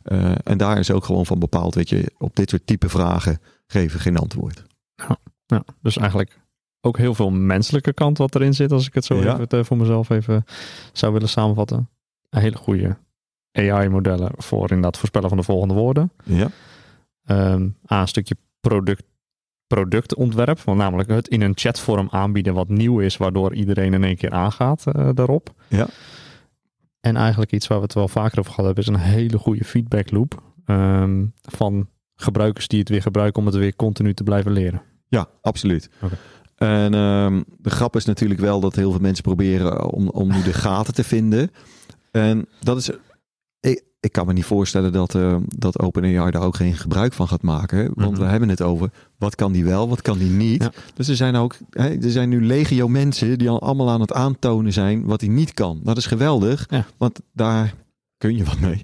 Eh, 0.03 0.31
en 0.43 0.57
daar 0.57 0.79
is 0.79 0.91
ook 0.91 1.05
gewoon 1.05 1.25
van 1.25 1.39
bepaald, 1.39 1.75
weet 1.75 1.89
je, 1.89 2.11
op 2.17 2.35
dit 2.35 2.49
soort 2.49 2.67
type 2.67 2.89
vragen 2.89 3.39
geven 3.67 3.99
geen 3.99 4.17
antwoord. 4.17 4.63
Ja, 5.45 5.63
dus 5.81 5.97
eigenlijk 5.97 6.39
ook 6.81 6.97
heel 6.97 7.13
veel 7.15 7.29
menselijke 7.31 7.93
kant 7.93 8.17
wat 8.17 8.35
erin 8.35 8.53
zit, 8.53 8.71
als 8.71 8.87
ik 8.87 8.93
het 8.93 9.05
zo 9.05 9.15
Ja. 9.21 9.39
even 9.39 9.65
voor 9.65 9.77
mezelf 9.77 10.09
even 10.09 10.45
zou 10.93 11.13
willen 11.13 11.29
samenvatten. 11.29 11.89
Een 12.29 12.41
hele 12.41 12.57
goede 12.57 12.97
AI-modellen 13.57 14.31
voor 14.37 14.61
inderdaad 14.61 14.97
voorspellen 14.97 15.29
van 15.29 15.37
de 15.37 15.43
volgende 15.43 15.73
woorden. 15.73 16.11
Ja, 16.23 16.49
Ehm 17.27 17.67
A, 17.91 18.01
een 18.01 18.07
stukje 18.07 18.35
product, 18.59 19.03
productontwerp, 19.67 20.59
want 20.59 20.77
namelijk 20.77 21.09
het 21.09 21.27
in 21.27 21.41
een 21.41 21.51
chatvorm 21.55 22.07
aanbieden 22.11 22.53
wat 22.53 22.69
nieuw 22.69 22.99
is, 22.99 23.17
waardoor 23.17 23.53
iedereen 23.53 23.93
in 23.93 24.03
één 24.03 24.15
keer 24.15 24.31
aangaat 24.31 24.85
eh, 24.87 25.09
daarop. 25.13 25.53
Ja. 25.67 25.87
En 26.99 27.15
eigenlijk 27.15 27.51
iets 27.51 27.67
waar 27.67 27.77
we 27.77 27.83
het 27.83 27.93
wel 27.93 28.07
vaker 28.07 28.39
over 28.39 28.51
gehad 28.51 28.65
hebben, 28.65 28.83
is 28.83 28.89
een 28.89 29.13
hele 29.13 29.37
goede 29.37 29.63
feedback 29.63 30.11
loop 30.11 30.43
ehm, 30.65 31.25
van 31.41 31.87
gebruikers 32.15 32.67
die 32.67 32.79
het 32.79 32.89
weer 32.89 33.01
gebruiken 33.01 33.39
om 33.39 33.45
het 33.45 33.55
weer 33.55 33.75
continu 33.75 34.13
te 34.13 34.23
blijven 34.23 34.51
leren. 34.51 34.81
ja 35.07 35.27
absoluut. 35.41 35.89
En 36.55 36.93
ehm, 36.93 37.41
de 37.57 37.69
grap 37.69 37.95
is 37.95 38.05
natuurlijk 38.05 38.39
wel 38.39 38.59
dat 38.59 38.75
heel 38.75 38.91
veel 38.91 38.99
mensen 38.99 39.23
proberen 39.23 39.91
om, 39.91 40.09
om 40.09 40.31
nu 40.31 40.41
de 40.41 40.53
gaten 40.53 40.93
te 40.93 41.03
vinden. 41.03 41.51
En 42.11 42.45
dat 42.59 42.77
is. 42.77 42.89
Ik, 43.99 44.11
kan 44.11 44.25
me 44.25 44.33
niet 44.33 44.45
voorstellen 44.45 44.91
dat, 44.91 45.15
eh, 45.15 45.35
dat 45.45 45.79
OpenAI 45.79 46.31
daar 46.31 46.41
ook 46.41 46.55
geen 46.55 46.73
gebruik 46.73 47.13
van 47.13 47.27
gaat 47.27 47.41
maken. 47.41 47.91
Want 47.95 48.11
Mhm. 48.11 48.21
we 48.21 48.27
hebben 48.27 48.49
het 48.49 48.61
over 48.61 48.89
wat 49.17 49.35
kan 49.35 49.51
die 49.51 49.63
wel, 49.65 49.89
wat 49.89 50.01
kan 50.01 50.17
die 50.17 50.29
niet. 50.29 50.63
Ja. 50.63 50.71
Dus 50.93 51.07
er 51.07 51.15
zijn 51.15 51.35
ook, 51.35 51.55
hè, 51.69 51.89
er 51.89 52.11
zijn 52.11 52.29
nu 52.29 52.45
legio 52.45 52.87
mensen 52.87 53.37
die 53.37 53.49
al 53.49 53.61
allemaal 53.61 53.89
aan 53.89 54.01
het 54.01 54.13
aantonen 54.13 54.73
zijn 54.73 55.05
wat 55.05 55.21
hij 55.21 55.29
niet 55.29 55.53
kan. 55.53 55.79
Dat 55.83 55.97
is 55.97 56.05
geweldig, 56.05 56.65
Ja. 56.69 56.85
want 56.97 57.19
daar 57.33 57.73
kun 58.17 58.35
je 58.37 58.43
wat 58.43 58.59
mee. 58.59 58.83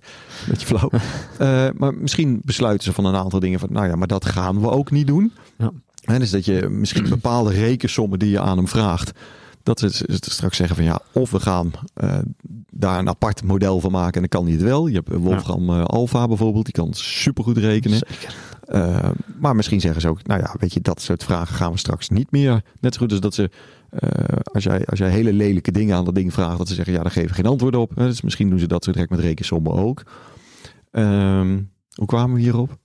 Beetje 0.50 0.66
flauw. 0.68 0.90
Eh, 1.38 1.68
maar 1.78 1.94
misschien 1.94 2.42
besluiten 2.46 2.84
ze 2.84 2.94
van 2.94 3.06
een 3.06 3.16
aantal 3.16 3.40
dingen 3.40 3.60
van, 3.60 3.70
nou 3.72 3.88
ja, 3.88 3.96
maar 3.96 4.08
dat 4.08 4.26
gaan 4.26 4.62
we 4.62 4.70
ook 4.70 4.92
niet 4.92 5.08
doen. 5.08 5.32
Ja. 5.58 5.72
En 6.04 6.20
dus 6.20 6.32
dat 6.32 6.46
je 6.46 6.68
misschien 6.70 7.10
bepaalde 7.10 7.52
rekensommen 7.52 8.20
die 8.20 8.30
je 8.30 8.40
aan 8.40 8.58
hem 8.58 8.68
vraagt, 8.68 9.12
dat 9.64 9.80
ze 9.80 10.06
straks 10.20 10.58
zeggen 10.58 10.76
van 10.76 10.86
ja, 10.86 11.00
of 11.12 11.32
we 11.32 11.40
gaan 11.40 11.72
eh, 11.94 12.20
daar 12.72 13.00
een 13.00 13.10
apart 13.10 13.44
model 13.44 13.80
van 13.80 13.92
maken 13.92 14.14
en 14.14 14.20
dan 14.20 14.40
kan 14.40 14.44
hij 14.44 14.54
het 14.54 14.62
wel. 14.62 14.88
Je 14.88 14.96
hebt 14.96 15.16
Wolfram 15.16 15.70
eh, 15.70 15.84
Alpha 15.84 16.28
bijvoorbeeld, 16.28 16.66
die 16.66 16.74
kan 16.74 16.94
supergoed 16.94 17.58
rekenen. 17.58 17.98
Zeker. 17.98 18.36
Eh, 18.64 19.10
maar 19.40 19.56
misschien 19.56 19.82
zeggen 19.82 20.02
ze 20.02 20.08
ook, 20.08 20.28
nou 20.28 20.42
ja, 20.42 20.56
weet 20.60 20.74
je, 20.74 20.82
dat 20.82 21.02
soort 21.02 21.24
vragen 21.24 21.56
gaan 21.56 21.72
we 21.72 21.78
straks 21.78 22.10
niet 22.10 22.32
meer. 22.32 22.64
Net 22.80 22.94
zo 22.94 23.00
goed 23.00 23.12
als 23.12 23.20
dat 23.20 23.34
ze, 23.34 23.50
als, 24.44 24.64
jij, 24.64 24.86
als 24.86 25.00
jij 25.00 25.10
hele 25.10 25.34
lelijke 25.34 25.72
dingen 25.72 25.96
aan 25.96 26.06
dat 26.06 26.16
ding 26.16 26.34
vraagt, 26.34 26.58
dat 26.58 26.68
ze 26.68 26.74
zeggen, 26.74 26.94
ja, 26.94 27.02
daar 27.02 27.12
geven 27.12 27.30
we 27.30 27.36
geen 27.36 27.46
antwoord 27.46 27.76
op. 27.76 27.92
Dus 27.96 28.22
misschien 28.22 28.50
doen 28.50 28.60
ze 28.60 28.68
dat 28.68 28.84
zo 28.84 28.92
direct 28.92 29.10
met 29.10 29.20
rekensommen 29.20 29.74
ook. 29.74 30.04
Ehm, 30.92 31.62
hoe 31.94 32.06
kwamen 32.06 32.36
we 32.36 32.42
hierop? 32.42 32.78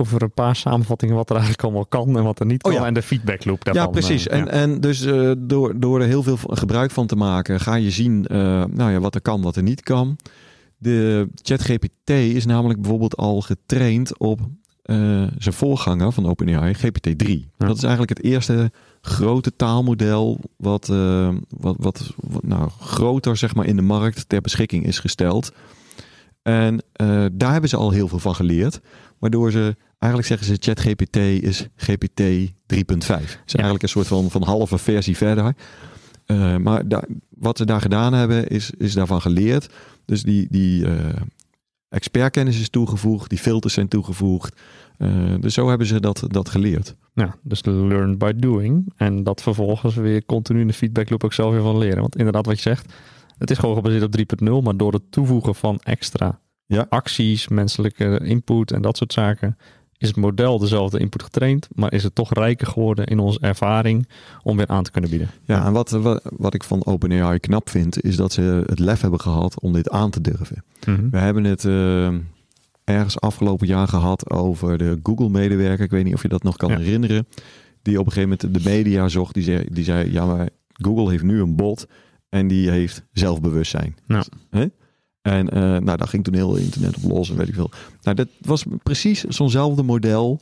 Over 0.00 0.22
een 0.22 0.32
paar 0.32 0.56
samenvattingen 0.56 1.14
wat 1.14 1.28
er 1.28 1.34
eigenlijk 1.34 1.64
allemaal 1.64 1.86
kan 1.86 2.16
en 2.16 2.24
wat 2.24 2.40
er 2.40 2.46
niet 2.46 2.64
Oh 2.64 2.70
kan. 2.72 2.80
ja. 2.80 2.86
En 2.86 2.94
de 2.94 3.02
feedback 3.02 3.44
loop 3.44 3.64
daarvan. 3.64 3.84
ja, 3.84 3.90
precies. 3.90 4.26
eh, 4.28 4.38
En, 4.38 4.44
ja. 4.44 4.50
en 4.50 4.80
dus 4.80 5.04
eh, 5.04 5.30
door, 5.38 5.80
door 5.80 6.00
er 6.00 6.06
heel 6.06 6.22
veel 6.22 6.36
gebruik 6.42 6.90
van 6.90 7.06
te 7.06 7.16
maken, 7.16 7.60
ga 7.60 7.74
je 7.74 7.90
zien 7.90 8.26
eh, 8.26 8.64
nou 8.70 8.90
ja, 8.92 9.00
wat 9.00 9.14
er 9.14 9.20
kan, 9.20 9.42
wat 9.42 9.56
er 9.56 9.62
niet 9.62 9.82
kan. 9.82 10.16
De 10.78 11.28
ChatGPT 11.42 12.10
is 12.10 12.46
namelijk 12.46 12.80
bijvoorbeeld 12.80 13.16
al 13.16 13.40
getraind 13.40 14.18
op 14.18 14.40
zijn 15.38 15.54
voorganger 15.54 16.12
van 16.12 16.26
OpenAI, 16.26 16.74
GPT-3. 16.74 17.26
Ja. 17.26 17.66
Dat 17.66 17.76
is 17.76 17.82
eigenlijk 17.82 18.16
het 18.18 18.24
eerste 18.24 18.70
grote 19.00 19.56
taalmodel 19.56 20.40
wat, 20.56 20.86
wat, 21.48 21.76
wat, 21.78 22.12
wat 22.16 22.42
nou, 22.42 22.68
groter 22.80 23.36
zeg 23.36 23.54
maar, 23.54 23.66
in 23.66 23.76
de 23.76 23.82
markt 23.82 24.28
ter 24.28 24.40
beschikking 24.40 24.86
is 24.86 24.98
gesteld. 24.98 25.52
En 26.42 26.82
eh, 26.92 27.24
daar 27.32 27.52
hebben 27.52 27.70
ze 27.70 27.76
al 27.76 27.90
heel 27.90 28.08
veel 28.08 28.18
van 28.18 28.34
geleerd. 28.34 28.80
Waardoor 29.18 29.50
ze, 29.50 29.76
eigenlijk 29.98 30.26
zeggen 30.26 30.46
ze 30.46 30.56
ChatGPT 30.60 31.16
is 31.16 31.68
GPT 31.76 32.20
3.5. 32.20 32.50
Het 32.66 33.42
is 33.46 33.54
eigenlijk 33.54 33.82
een 33.82 33.88
soort 33.88 34.06
van, 34.06 34.30
van 34.30 34.42
halve 34.42 34.78
versie 34.78 35.16
verder. 35.16 35.54
Eh, 36.26 36.56
maar 36.56 36.84
wat 37.28 37.56
ze 37.56 37.64
daar 37.64 37.80
gedaan 37.80 38.12
hebben, 38.12 38.48
is, 38.48 38.70
is 38.78 38.94
daarvan 38.94 39.20
geleerd. 39.20 39.72
Dus 40.04 40.22
die, 40.22 40.46
die 40.50 40.86
eh, 40.86 40.94
expertkennis 41.88 42.60
is 42.60 42.68
toegevoegd, 42.68 43.30
die 43.30 43.38
filters 43.38 43.74
zijn 43.74 43.88
toegevoegd. 43.88 44.60
Dus 45.40 45.54
zo 45.54 45.68
hebben 45.68 45.86
ze 45.86 46.00
dat, 46.00 46.24
dat 46.26 46.48
geleerd. 46.48 46.94
Ja, 47.14 47.34
dus 47.42 47.64
learn 47.64 48.18
by 48.18 48.32
doing. 48.36 48.92
En 48.96 49.22
dat 49.22 49.42
vervolgens 49.42 49.94
weer 49.94 50.24
continu 50.26 50.60
in 50.60 50.66
de 50.66 50.72
feedback 50.72 51.10
loop 51.10 51.24
ook 51.24 51.32
zelf 51.32 51.52
weer 51.52 51.62
van 51.62 51.78
leren. 51.78 52.00
Want 52.00 52.16
inderdaad 52.16 52.46
wat 52.46 52.56
je 52.56 52.62
zegt, 52.62 52.92
het 53.40 53.50
is 53.50 53.58
gewoon 53.58 53.74
gebaseerd 53.74 54.02
op 54.02 54.16
3.0. 54.42 54.62
Maar 54.62 54.76
door 54.76 54.92
het 54.92 55.02
toevoegen 55.12 55.54
van 55.54 55.78
extra 55.82 56.40
Ja. 56.66 56.86
acties, 56.88 57.48
menselijke 57.48 58.20
input 58.24 58.72
en 58.72 58.82
dat 58.82 58.96
soort 58.96 59.12
zaken... 59.12 59.56
is 59.98 60.08
het 60.08 60.16
model 60.16 60.58
dezelfde 60.58 60.98
input 60.98 61.22
getraind. 61.22 61.68
Maar 61.74 61.92
is 61.92 62.02
het 62.02 62.14
toch 62.14 62.32
rijker 62.34 62.66
geworden 62.66 63.06
in 63.06 63.18
onze 63.18 63.40
ervaring 63.40 64.08
om 64.42 64.56
weer 64.56 64.66
aan 64.66 64.82
te 64.84 64.90
kunnen 64.90 65.10
bieden. 65.10 65.28
Ja, 65.44 65.66
en 65.66 65.72
wat, 65.72 65.90
wat, 65.90 66.22
wat 66.36 66.54
ik 66.54 66.64
van 66.64 66.84
OpenAI 66.86 67.38
knap 67.38 67.68
vind, 67.70 68.02
is 68.02 68.16
dat 68.16 68.32
ze 68.32 68.62
het 68.66 68.78
lef 68.78 69.00
hebben 69.00 69.20
gehad 69.20 69.60
om 69.60 69.72
dit 69.72 69.90
aan 69.90 70.10
te 70.10 70.20
durven. 70.20 70.64
Mhm. 70.86 71.10
We 71.10 71.18
hebben 71.18 71.44
het 71.44 71.64
eh, 71.64 72.08
ergens 72.84 73.20
afgelopen 73.20 73.66
jaar 73.66 73.88
gehad 73.88 74.30
over 74.30 74.78
de 74.78 74.98
Google-medewerker. 75.02 75.84
Ik 75.84 75.90
weet 75.90 76.04
niet 76.04 76.14
of 76.14 76.22
je 76.22 76.28
dat 76.28 76.42
nog 76.42 76.56
kan 76.56 76.70
Ja. 76.70 76.76
herinneren. 76.78 77.26
Die 77.82 77.98
op 78.00 78.06
een 78.06 78.12
gegeven 78.12 78.36
moment 78.40 78.62
de 78.64 78.70
media 78.70 79.08
zocht. 79.08 79.34
Die 79.34 79.42
zei, 79.42 79.64
die 79.72 79.84
zei, 79.84 80.12
ja 80.12 80.24
maar 80.26 80.48
Google 80.72 81.10
heeft 81.10 81.22
nu 81.22 81.40
een 81.40 81.56
bot 81.56 81.86
en 82.30 82.48
die 82.48 82.70
heeft 82.70 83.02
zelfbewustzijn. 83.12 83.96
Ja. 84.06 84.24
Hè? 84.50 84.66
En 85.22 85.48
eh, 85.48 85.60
nou, 85.60 85.96
daar 85.96 86.08
ging 86.08 86.24
toen 86.24 86.34
heel 86.34 86.56
internet 86.56 86.96
op 86.96 87.10
los 87.10 87.30
en 87.30 87.36
weet 87.36 87.48
ik 87.48 87.54
veel. 87.54 87.70
Nou, 88.02 88.16
dat 88.16 88.28
was 88.40 88.64
precies 88.82 89.24
zo'nzelfde 89.24 89.82
model 89.82 90.40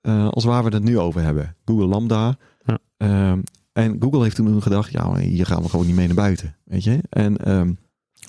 eh, 0.00 0.28
als 0.28 0.44
waar 0.44 0.64
we 0.64 0.74
het 0.74 0.84
nu 0.84 0.98
over 0.98 1.22
hebben. 1.22 1.56
Google 1.64 1.86
Lambda. 1.86 2.36
Ja. 2.64 2.78
Ehm, 2.96 3.40
en 3.72 3.96
Google 4.00 4.22
heeft 4.22 4.36
toen 4.36 4.62
gedacht, 4.62 4.92
ja, 4.92 5.16
hier 5.16 5.46
gaan 5.46 5.62
we 5.62 5.68
gewoon 5.68 5.86
niet 5.86 5.94
mee 5.94 6.06
naar 6.06 6.16
buiten. 6.16 6.56
Weet 6.64 6.84
je? 6.84 7.00
En 7.08 7.36
ehm, 7.36 7.72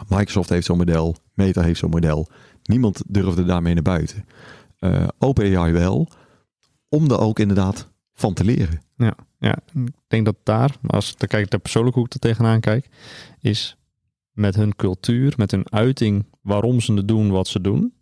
Microsoft 0.08 0.50
heeft 0.50 0.66
zo'n 0.66 0.78
model, 0.78 1.16
Meta 1.34 1.62
heeft 1.62 1.80
zo'n 1.80 1.90
model. 1.90 2.28
Niemand 2.64 3.04
durfde 3.08 3.46
daarmee 3.46 3.74
naar 3.74 3.84
buiten. 3.84 4.26
Eh 4.80 5.08
OpenAI 5.18 5.72
wel, 5.72 6.10
om 6.90 7.12
er 7.12 7.20
ook 7.20 7.40
inderdaad 7.40 7.90
van 8.20 8.34
te 8.34 8.44
leren. 8.44 8.82
Ja, 9.40 9.58
ik 9.74 9.94
denk 10.08 10.26
dat 10.26 10.36
daar, 10.44 10.76
als 10.88 11.16
ik 11.18 11.28
kijk 11.28 11.50
de 11.50 11.58
persoonlijke 11.58 12.00
hoek 12.00 12.14
er 12.14 12.20
tegenaan 12.20 12.60
kijk, 12.60 12.90
is 13.40 13.78
met 14.32 14.56
hun 14.56 14.76
cultuur, 14.76 15.34
met 15.38 15.52
hun 15.52 15.72
uiting 15.72 16.26
waarom 16.42 16.80
ze 16.80 17.06
doen 17.06 17.30
wat 17.30 17.48
ze 17.48 17.62
doen. 17.62 17.94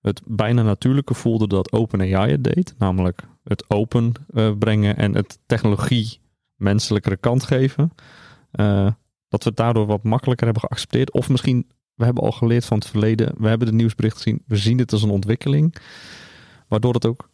Het 0.00 0.22
bijna 0.26 0.62
natuurlijke 0.62 1.14
voelde 1.14 1.46
dat 1.46 1.72
OpenAI 1.72 2.30
het 2.30 2.44
deed, 2.44 2.74
namelijk 2.78 3.26
het 3.42 3.70
open 3.70 4.12
eh, 4.34 4.52
brengen 4.58 4.96
en 4.96 5.14
het 5.14 5.38
technologie 5.46 6.20
menselijkere 6.54 7.16
kant 7.16 7.42
geven. 7.42 7.92
Eh, 8.50 8.90
dat 9.28 9.42
we 9.42 9.48
het 9.48 9.58
daardoor 9.58 9.86
wat 9.86 10.02
makkelijker 10.02 10.46
hebben 10.46 10.64
geaccepteerd. 10.68 11.12
Of 11.12 11.28
misschien, 11.28 11.70
we 11.94 12.04
hebben 12.04 12.22
al 12.22 12.32
geleerd 12.32 12.64
van 12.64 12.78
het 12.78 12.86
verleden, 12.86 13.34
we 13.38 13.48
hebben 13.48 13.66
de 13.66 13.74
nieuwsbericht 13.74 14.16
gezien, 14.16 14.42
we 14.46 14.56
zien 14.56 14.78
het 14.78 14.92
als 14.92 15.02
een 15.02 15.10
ontwikkeling, 15.10 15.76
waardoor 16.68 16.94
het 16.94 17.06
ook 17.06 17.28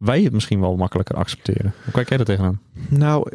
wij 0.00 0.22
het 0.22 0.32
misschien 0.32 0.60
wel 0.60 0.76
makkelijker 0.76 1.14
accepteren. 1.16 1.72
Hoe 1.84 1.92
kijk 1.92 2.08
jij 2.08 2.18
er 2.18 2.24
tegenaan? 2.24 2.60
Nou, 2.88 3.30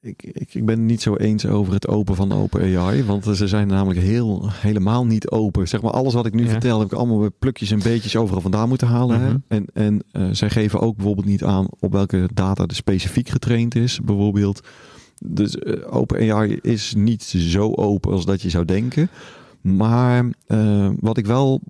ik, 0.00 0.22
ik, 0.32 0.54
ik 0.54 0.64
ben 0.66 0.86
niet 0.86 1.02
zo 1.02 1.14
eens 1.16 1.46
over 1.46 1.72
het 1.72 1.88
open 1.88 2.14
van 2.14 2.32
OpenAI. 2.32 3.04
Want 3.04 3.24
ze 3.24 3.48
zijn 3.48 3.68
namelijk 3.68 4.00
heel, 4.00 4.48
helemaal 4.52 5.06
niet 5.06 5.30
open. 5.30 5.68
Zeg 5.68 5.82
maar, 5.82 5.90
alles 5.92 6.14
wat 6.14 6.26
ik 6.26 6.34
nu 6.34 6.44
Ja. 6.44 6.50
vertel, 6.50 6.78
heb 6.78 6.92
ik 6.92 6.98
allemaal 6.98 7.28
plukjes 7.38 7.70
en 7.70 7.78
beetjes 7.82 8.16
overal 8.16 8.40
vandaan 8.40 8.68
moeten 8.68 8.86
halen. 8.88 9.20
hè. 9.20 9.28
Mhm. 9.28 9.38
En, 9.48 9.64
en 9.72 10.02
eh, 10.12 10.28
zij 10.32 10.50
geven 10.50 10.80
ook 10.80 10.96
bijvoorbeeld 10.96 11.26
niet 11.26 11.44
aan 11.44 11.66
op 11.78 11.92
welke 11.92 12.28
data 12.34 12.64
er 12.66 12.74
specifiek 12.74 13.28
getraind 13.28 13.74
is, 13.74 14.00
bijvoorbeeld. 14.04 14.60
Dus 15.24 15.58
eh, 15.58 15.94
OpenAI 15.96 16.58
is 16.62 16.94
niet 16.96 17.22
zo 17.22 17.72
open 17.74 18.12
als 18.12 18.24
dat 18.24 18.42
je 18.42 18.50
zou 18.50 18.64
denken. 18.64 19.08
Maar 19.60 20.26
eh, 20.46 20.90
wat 21.00 21.16
ik 21.18 21.26
wel 21.26 21.60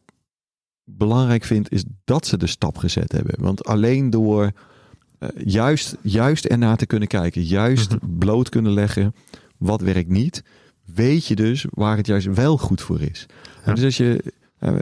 belangrijk 0.88 1.44
vind, 1.44 1.72
is 1.72 1.84
dat 2.04 2.26
ze 2.26 2.36
de 2.36 2.46
stap 2.46 2.76
gezet 2.76 3.12
hebben. 3.12 3.34
Want 3.42 3.64
alleen 3.64 4.10
door 4.10 4.50
eh, 5.18 5.28
juist, 5.44 5.96
juist 6.02 6.44
ernaar 6.44 6.76
te 6.76 6.86
kunnen 6.86 7.08
kijken, 7.08 7.42
juist 7.42 7.90
Mhm. 7.94 8.18
bloot 8.18 8.48
kunnen 8.48 8.72
leggen 8.72 9.14
wat 9.56 9.80
werkt 9.80 10.08
niet, 10.10 10.42
weet 10.94 11.26
je 11.26 11.36
dus 11.36 11.66
waar 11.70 11.96
het 11.96 12.06
juist 12.06 12.26
wel 12.34 12.58
goed 12.58 12.80
voor 12.80 13.00
is. 13.00 13.26
Ja. 13.66 13.74
Dus 13.74 13.84
als 13.84 13.96
je. 13.96 14.32
eh, 14.58 14.76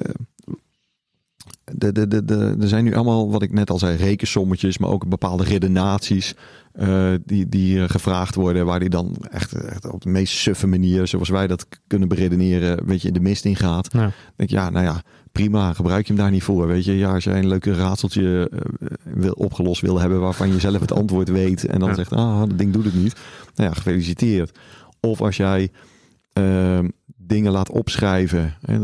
de, 1.75 1.92
de, 1.92 2.08
de, 2.08 2.25
de, 2.25 2.56
er 2.61 2.68
zijn 2.68 2.85
nu 2.85 2.94
allemaal, 2.94 3.30
wat 3.30 3.42
ik 3.42 3.52
net 3.52 3.70
al 3.70 3.78
zei, 3.78 3.96
rekensommetjes, 3.96 4.78
maar 4.78 4.90
ook 4.90 5.08
bepaalde 5.08 5.44
redenaties 5.44 6.35
eh, 6.73 7.12
die, 7.25 7.49
die 7.49 7.82
eh, 7.82 7.88
gevraagd 7.88 8.35
worden, 8.35 8.66
waar 8.66 8.80
die 8.80 8.88
dan 8.88 9.16
echt, 9.30 9.52
echt 9.52 9.92
op 9.92 10.02
de 10.02 10.08
meest 10.08 10.35
suffe 10.37 10.66
manier, 10.66 11.06
zoals 11.06 11.28
wij 11.28 11.46
dat 11.46 11.66
kunnen 11.87 12.08
beredeneren, 12.08 12.78
een 12.78 12.87
beetje 12.87 13.08
in 13.08 13.14
de 13.14 13.20
mist 13.20 13.44
ingaat. 13.44 13.88
Ja. 13.92 14.00
denk 14.00 14.12
ik, 14.37 14.50
ja, 14.50 14.70
nou 14.70 14.85
ja, 14.85 15.02
prima, 15.32 15.73
gebruik 15.73 16.06
je 16.06 16.12
hem 16.12 16.23
daar 16.23 16.30
niet 16.30 16.42
voor. 16.42 16.66
Weet 16.66 16.85
je, 16.85 16.96
ja, 16.99 17.14
als 17.14 17.25
jij 17.25 17.38
een 17.38 17.49
leuke 17.49 17.75
raadseltje 17.75 18.50
eh, 18.52 18.88
wil, 19.14 19.32
opgelost 19.32 19.80
wil 19.80 20.00
hebben 20.00 20.20
waarvan 20.20 20.49
je 20.52 20.61
zelf 20.61 20.80
het 20.80 20.92
antwoord 21.00 21.28
weet 21.28 21.64
en 21.64 21.78
dan 21.80 21.88
Ja. 21.88 21.94
zegt, 21.94 22.12
ah, 22.12 22.38
dat 22.40 22.58
ding 22.58 22.73
doet 22.73 22.85
het 22.85 22.94
niet. 22.94 23.16
Nou 23.54 23.68
ja, 23.68 23.75
gefeliciteerd. 23.76 24.58
Of 25.00 25.20
als 25.20 25.37
jij 25.37 25.70
eh, 26.32 26.78
dingen 27.26 27.52
laat 27.52 27.71
opschrijven, 27.71 28.54
hè, 28.61 28.78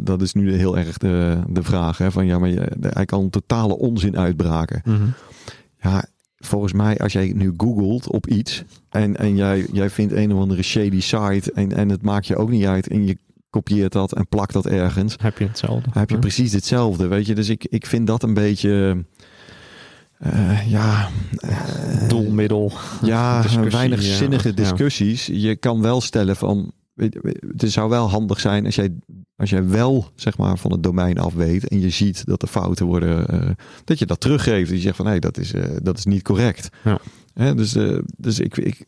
dat, 0.00 0.22
is 0.22 0.32
nu 0.32 0.52
heel 0.54 0.78
erg 0.78 0.98
de, 0.98 1.40
de 1.48 1.62
vraag, 1.62 1.98
hè, 1.98 2.10
van 2.12 2.26
ja, 2.26 2.38
maar 2.38 2.48
je, 2.48 2.68
hij 2.80 3.04
kan 3.04 3.30
totale 3.30 3.78
onzin 3.78 4.18
uitbraken. 4.18 4.82
Mhm. 4.84 5.02
Ja, 5.80 6.04
volgens 6.36 6.72
mij, 6.72 6.98
als 6.98 7.12
jij 7.12 7.32
nu 7.36 7.54
googelt 7.56 8.08
op 8.10 8.26
iets 8.26 8.62
en, 8.90 9.16
en 9.16 9.36
jij, 9.36 9.66
jij 9.72 9.90
vindt 9.90 10.12
een 10.12 10.32
of 10.32 10.40
andere 10.40 10.62
shady 10.62 11.00
site 11.00 11.52
en, 11.54 11.72
en 11.76 11.88
het 11.88 12.02
maakt 12.02 12.26
je 12.26 12.36
ook 12.36 12.50
niet 12.50 12.64
uit 12.66 12.88
en 12.88 13.06
je 13.06 13.18
kopieert 13.50 13.92
dat 13.92 14.12
en 14.12 14.28
plakt 14.28 14.52
dat 14.52 14.66
ergens, 14.66 15.16
Heb 15.20 15.38
je 15.38 15.46
hetzelfde. 15.46 15.90
heb 15.92 16.10
je 16.10 16.18
precies 16.18 16.52
hetzelfde, 16.52 17.06
weet 17.06 17.26
je. 17.26 17.34
Dus 17.34 17.48
ik, 17.48 17.64
ik 17.64 17.86
vind 17.86 18.06
dat 18.06 18.22
een 18.22 18.34
beetje, 18.34 19.04
eh, 20.18 20.70
ja, 20.70 21.08
eh, 21.36 22.08
doelmiddel. 22.08 22.72
ja, 23.02 23.44
weinig 23.70 24.02
zinnige 24.02 24.48
Ja. 24.48 24.54
discussies. 24.54 25.26
Je 25.26 25.56
kan 25.56 25.80
wel 25.80 26.00
stellen 26.00 26.36
van, 26.36 26.72
het 26.94 27.70
zou 27.72 27.88
wel 27.90 28.08
handig 28.10 28.40
zijn 28.40 28.64
als 28.66 28.74
jij, 28.74 28.94
als 29.36 29.50
jij 29.50 29.68
wel 29.68 30.10
zeg 30.14 30.38
maar 30.38 30.58
van 30.58 30.72
het 30.72 30.82
domein 30.82 31.18
af 31.18 31.34
weet 31.34 31.68
en 31.68 31.80
je 31.80 31.90
ziet 31.90 32.24
dat 32.26 32.42
er 32.42 32.48
fouten 32.48 32.86
worden, 32.86 33.26
eh, 33.28 33.50
dat 33.84 33.98
je 33.98 34.06
dat 34.06 34.20
teruggeeft. 34.20 34.68
Dat 34.68 34.76
je 34.78 34.82
zegt 34.84 34.96
van, 34.96 35.06
nee, 35.06 35.20
dat 35.20 35.38
is, 35.38 35.52
eh, 35.52 35.76
dat 35.82 35.98
is 35.98 36.04
niet 36.04 36.22
correct. 36.22 36.68
Ja. 36.84 37.00
Hè, 37.34 37.54
dus, 37.54 37.74
eh, 37.74 37.98
dus 38.16 38.38
ik, 38.40 38.56
ik, 38.56 38.84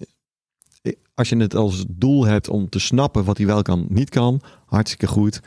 ik- 0.83 0.99
als 1.15 1.29
je 1.29 1.37
het 1.37 1.55
als 1.55 1.85
doel 1.89 2.25
hebt 2.27 2.49
om 2.49 2.69
te 2.69 2.79
snappen 2.79 3.25
wat 3.25 3.37
hij 3.37 3.47
wel 3.47 3.63
kan, 3.63 3.87
niet 3.89 4.11
kan, 4.11 4.41
hartstikke 4.67 5.07
goed. 5.07 5.41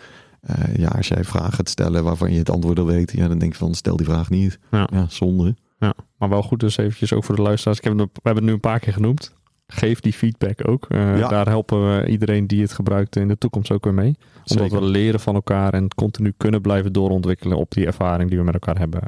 Ja, 0.76 0.88
als 0.88 1.08
jij 1.08 1.24
vragen 1.24 1.54
gaat 1.54 1.70
stellen 1.70 2.04
waarvan 2.04 2.32
je 2.32 2.38
het 2.38 2.50
antwoord 2.50 2.80
al 2.80 2.86
weet, 2.86 3.12
ja, 3.12 3.28
dan 3.28 3.38
denk 3.40 3.52
ik 3.52 3.58
van, 3.58 3.74
stel 3.74 3.98
die 3.98 4.06
vraag 4.06 4.30
niet. 4.30 4.60
Ja. 4.72 4.88
ja 4.92 5.06
zonde. 5.10 5.56
Ja, 5.80 5.94
maar 6.18 6.30
wel 6.30 6.44
goed 6.44 6.60
dus 6.60 6.78
eventjes 6.78 7.14
ook 7.14 7.24
voor 7.24 7.36
de 7.36 7.42
luisteraars. 7.42 7.78
Ik 7.78 7.84
heb 7.84 7.94
we 7.98 8.08
hebben 8.14 8.36
het 8.36 8.44
nu 8.44 8.52
een 8.52 8.60
paar 8.60 8.80
keer 8.80 8.94
genoemd. 8.94 9.34
Geef 9.68 10.00
die 10.00 10.14
feedback 10.14 10.68
ook. 10.70 10.86
Eh, 10.90 11.18
Ja. 11.18 11.28
Daar 11.28 11.48
helpen 11.48 11.98
we 12.02 12.08
iedereen 12.08 12.48
die 12.48 12.62
het 12.62 12.72
gebruikt 12.74 13.16
in 13.16 13.28
de 13.28 13.38
toekomst 13.38 13.72
ook 13.72 13.84
weer 13.84 13.94
mee. 13.94 14.16
Omdat 14.36 14.70
Zeker. 14.70 14.80
we 14.80 14.86
leren 14.86 15.20
van 15.20 15.36
elkaar 15.36 15.74
en 15.74 15.88
continu 15.96 16.34
kunnen 16.38 16.62
blijven 16.62 16.94
doorontwikkelen 16.94 17.58
op 17.58 17.72
die 17.72 17.86
ervaring 17.86 18.30
die 18.30 18.38
we 18.40 18.44
met 18.46 18.54
elkaar 18.54 18.78
hebben. 18.78 19.02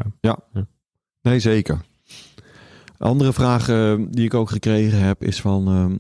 Nee, 1.22 1.40
zeker. 1.40 1.82
Andere 2.98 3.34
vraag 3.34 3.70
eh, 3.70 3.96
die 4.10 4.26
ik 4.26 4.34
ook 4.34 4.50
gekregen 4.50 5.00
heb 5.00 5.24
is 5.24 5.42
van... 5.42 5.68
ehm, 5.68 5.98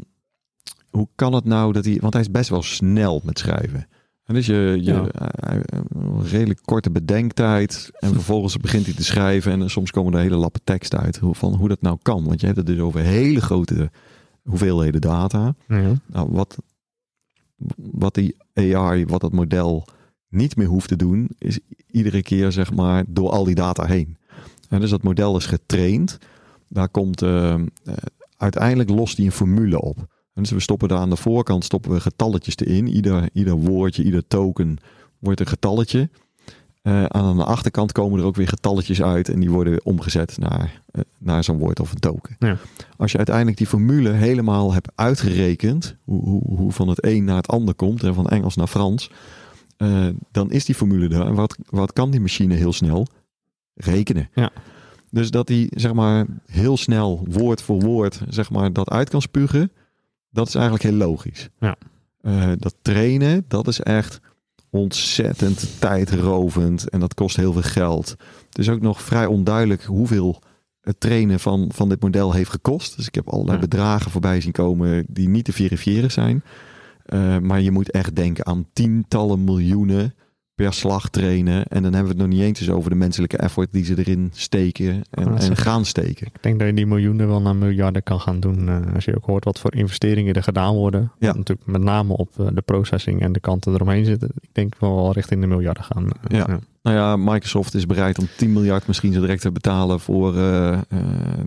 hoe 0.89 1.07
kan 1.15 1.33
het 1.33 1.45
nou 1.45 1.73
dat 1.73 1.85
hij... 1.85 1.97
Want 2.01 2.13
hij 2.13 2.21
is 2.21 2.31
best 2.31 2.49
wel 2.49 2.61
snel 2.61 3.21
met 3.23 3.39
schrijven. 3.39 3.87
En 4.23 4.33
dus 4.35 4.45
je, 4.45 4.77
je 4.81 4.93
Ja. 4.93 5.07
een 5.33 6.23
redelijk 6.25 6.59
korte 6.65 6.91
bedenktijd. 6.91 7.89
En 7.93 8.13
vervolgens 8.13 8.57
begint 8.57 8.85
hij 8.85 8.95
te 8.95 9.03
schrijven. 9.03 9.51
En 9.61 9.69
soms 9.69 9.91
komen 9.91 10.13
er 10.13 10.19
hele 10.19 10.35
lappen 10.35 10.61
tekst 10.63 10.95
uit. 10.95 11.17
Hoe, 11.17 11.35
van 11.35 11.53
hoe 11.53 11.67
dat 11.67 11.81
nou 11.81 11.97
kan. 12.01 12.25
Want 12.25 12.39
je 12.39 12.45
hebt 12.45 12.57
het 12.57 12.67
dus 12.67 12.79
over 12.79 12.99
hele 12.99 13.41
grote 13.41 13.91
hoeveelheden 14.43 15.01
data. 15.01 15.55
Ja. 15.67 15.93
Nou, 16.05 16.29
wat, 16.31 16.57
wat 17.75 18.13
die 18.13 18.35
AI, 18.53 19.05
wat 19.05 19.21
dat 19.21 19.31
model 19.31 19.87
niet 20.29 20.55
meer 20.55 20.67
hoeft 20.67 20.87
te 20.87 20.95
doen, 20.95 21.29
is 21.37 21.59
iedere 21.87 22.21
keer 22.21 22.51
zeg 22.51 22.73
maar 22.73 23.03
door 23.07 23.29
al 23.29 23.43
die 23.43 23.55
data 23.55 23.85
heen. 23.85 24.17
En 24.69 24.79
dus 24.79 24.89
dat 24.89 25.03
model 25.03 25.37
is 25.37 25.45
getraind. 25.45 26.17
Daar 26.67 26.89
komt 26.89 27.21
eh, 27.21 27.53
eh, 27.53 27.61
uiteindelijk 28.37 28.89
lost 28.89 29.15
die 29.15 29.25
een 29.25 29.31
formule 29.31 29.81
op. 29.81 29.97
En 30.33 30.41
dus 30.45 30.51
we 30.51 30.59
stoppen 30.59 30.87
daar 30.87 30.99
aan 30.99 31.09
de 31.09 31.15
voorkant 31.15 31.63
stoppen 31.63 31.91
we 31.91 31.99
getalletjes 31.99 32.57
erin. 32.57 32.87
Ieder, 32.87 33.29
ieder 33.33 33.55
woordje, 33.55 34.03
ieder 34.03 34.27
token 34.27 34.77
wordt 35.19 35.39
een 35.39 35.47
getalletje. 35.47 36.09
Eh, 36.81 37.03
aan 37.03 37.37
de 37.37 37.43
achterkant 37.43 37.91
komen 37.91 38.19
er 38.19 38.25
ook 38.25 38.35
weer 38.35 38.47
getalletjes 38.47 39.01
uit 39.01 39.29
en 39.29 39.39
die 39.39 39.51
worden 39.51 39.85
omgezet 39.85 40.37
naar, 40.37 40.81
eh, 40.91 41.01
naar 41.17 41.43
zo'n 41.43 41.57
woord 41.57 41.79
of 41.79 41.91
een 41.91 41.99
token. 41.99 42.35
Ja. 42.39 42.57
Als 42.97 43.11
je 43.11 43.17
uiteindelijk 43.17 43.57
die 43.57 43.67
formule 43.67 44.09
helemaal 44.09 44.73
hebt 44.73 44.91
uitgerekend, 44.95 45.95
hoe, 46.03 46.23
hoe, 46.23 46.41
hoe 46.43 46.71
van 46.71 46.87
het 46.87 47.05
een 47.05 47.23
naar 47.23 47.35
het 47.35 47.47
ander 47.47 47.73
komt, 47.73 48.03
en 48.03 48.13
van 48.13 48.27
Engels 48.27 48.55
naar 48.55 48.67
Frans, 48.67 49.11
eh, 49.77 50.07
dan 50.31 50.51
is 50.51 50.65
die 50.65 50.75
formule 50.75 51.15
er. 51.15 51.25
En 51.25 51.33
wat, 51.33 51.57
wat 51.69 51.93
kan 51.93 52.11
die 52.11 52.19
machine 52.19 52.53
heel 52.53 52.73
snel? 52.73 53.07
Rekenen. 53.73 54.29
Ja. 54.33 54.51
Dus 55.11 55.31
dat 55.31 55.47
hij 55.47 55.67
zeg 55.75 55.93
maar 55.93 56.25
heel 56.45 56.77
snel 56.77 57.25
woord 57.29 57.61
voor 57.61 57.79
woord 57.79 58.21
zeg 58.29 58.49
maar 58.49 58.73
dat 58.73 58.89
uit 58.89 59.09
kan 59.09 59.21
spugen, 59.21 59.71
dat 60.29 60.47
is 60.47 60.55
eigenlijk 60.55 60.83
heel 60.83 61.07
logisch. 61.07 61.49
Ja. 61.59 61.75
Dat 62.55 62.75
trainen, 62.81 63.45
dat 63.47 63.67
is 63.67 63.79
echt 63.79 64.19
ontzettend 64.71 65.67
tijdrovend 65.79 66.89
en 66.89 66.99
dat 66.99 67.13
kost 67.13 67.35
heel 67.35 67.53
veel 67.53 67.61
geld. 67.61 68.09
Het 68.49 68.57
is 68.57 68.69
ook 68.69 68.81
nog 68.81 69.01
vrij 69.01 69.25
onduidelijk 69.25 69.83
hoeveel 69.83 70.41
het 70.81 70.99
trainen 70.99 71.39
van, 71.39 71.69
van 71.73 71.89
dit 71.89 72.01
model 72.01 72.33
heeft 72.33 72.49
gekost. 72.49 72.95
Dus 72.95 73.07
ik 73.07 73.15
heb 73.15 73.29
allerlei 73.29 73.55
Ja. 73.57 73.63
bedragen 73.63 74.11
voorbij 74.11 74.41
zien 74.41 74.51
komen 74.51 75.05
die 75.09 75.29
niet 75.29 75.45
te 75.45 75.53
verifiëren 75.53 76.11
zijn. 76.11 76.43
Eh, 77.05 77.37
maar 77.37 77.61
je 77.61 77.71
moet 77.71 77.91
echt 77.91 78.15
denken 78.15 78.45
aan 78.45 78.67
tientallen 78.73 79.43
miljoenen 79.43 80.13
per 80.63 80.73
slag 80.73 81.09
trainen. 81.09 81.65
En 81.67 81.83
dan 81.83 81.93
hebben 81.93 82.11
we 82.15 82.21
het 82.21 82.29
nog 82.29 82.39
niet 82.39 82.47
eens 82.47 82.69
over 82.69 82.89
de 82.89 82.95
menselijke 82.95 83.37
effort 83.37 83.67
die 83.71 83.83
ze 83.85 83.97
erin 83.97 84.29
steken 84.33 85.03
en, 85.09 85.23
dat 85.23 85.49
en 85.49 85.55
gaan 85.57 85.85
steken. 85.85 86.27
Ik 86.27 86.37
denk 86.43 86.59
dat 86.59 86.67
je 86.67 86.73
die 86.73 86.85
miljoenen 86.85 87.27
wel 87.27 87.41
naar 87.41 87.55
miljarden 87.55 88.03
kan 88.03 88.19
gaan 88.19 88.39
doen. 88.39 88.67
eh, 88.69 88.93
als 88.95 89.05
je 89.05 89.15
ook 89.15 89.25
hoort 89.25 89.43
wat 89.43 89.59
voor 89.59 89.75
investeringen 89.75 90.33
er 90.33 90.43
gedaan 90.43 90.75
worden. 90.75 91.11
Ja. 91.19 91.33
Natuurlijk 91.33 91.67
met 91.67 91.81
name 91.81 92.13
op 92.17 92.29
eh, 92.39 92.47
de 92.53 92.61
processing 92.61 93.21
en 93.21 93.31
de 93.31 93.39
kanten 93.39 93.73
eromheen 93.73 94.05
zitten. 94.05 94.29
Ik 94.39 94.49
denk 94.51 94.75
wel 94.79 94.95
wel 94.95 95.11
richting 95.13 95.41
de 95.41 95.47
miljarden 95.47 95.83
gaan. 95.83 96.05
eh, 96.27 96.37
Ja. 96.37 96.59
Nou 96.83 96.95
ja, 96.97 97.15
Microsoft 97.17 97.73
is 97.73 97.85
bereid 97.85 98.19
om 98.19 98.27
10 98.37 98.53
miljard 98.53 98.87
misschien 98.87 99.13
zo 99.13 99.19
direct 99.21 99.41
te 99.41 99.51
betalen 99.51 99.99
voor 99.99 100.35
eh 100.37 100.73
eh 100.73 100.79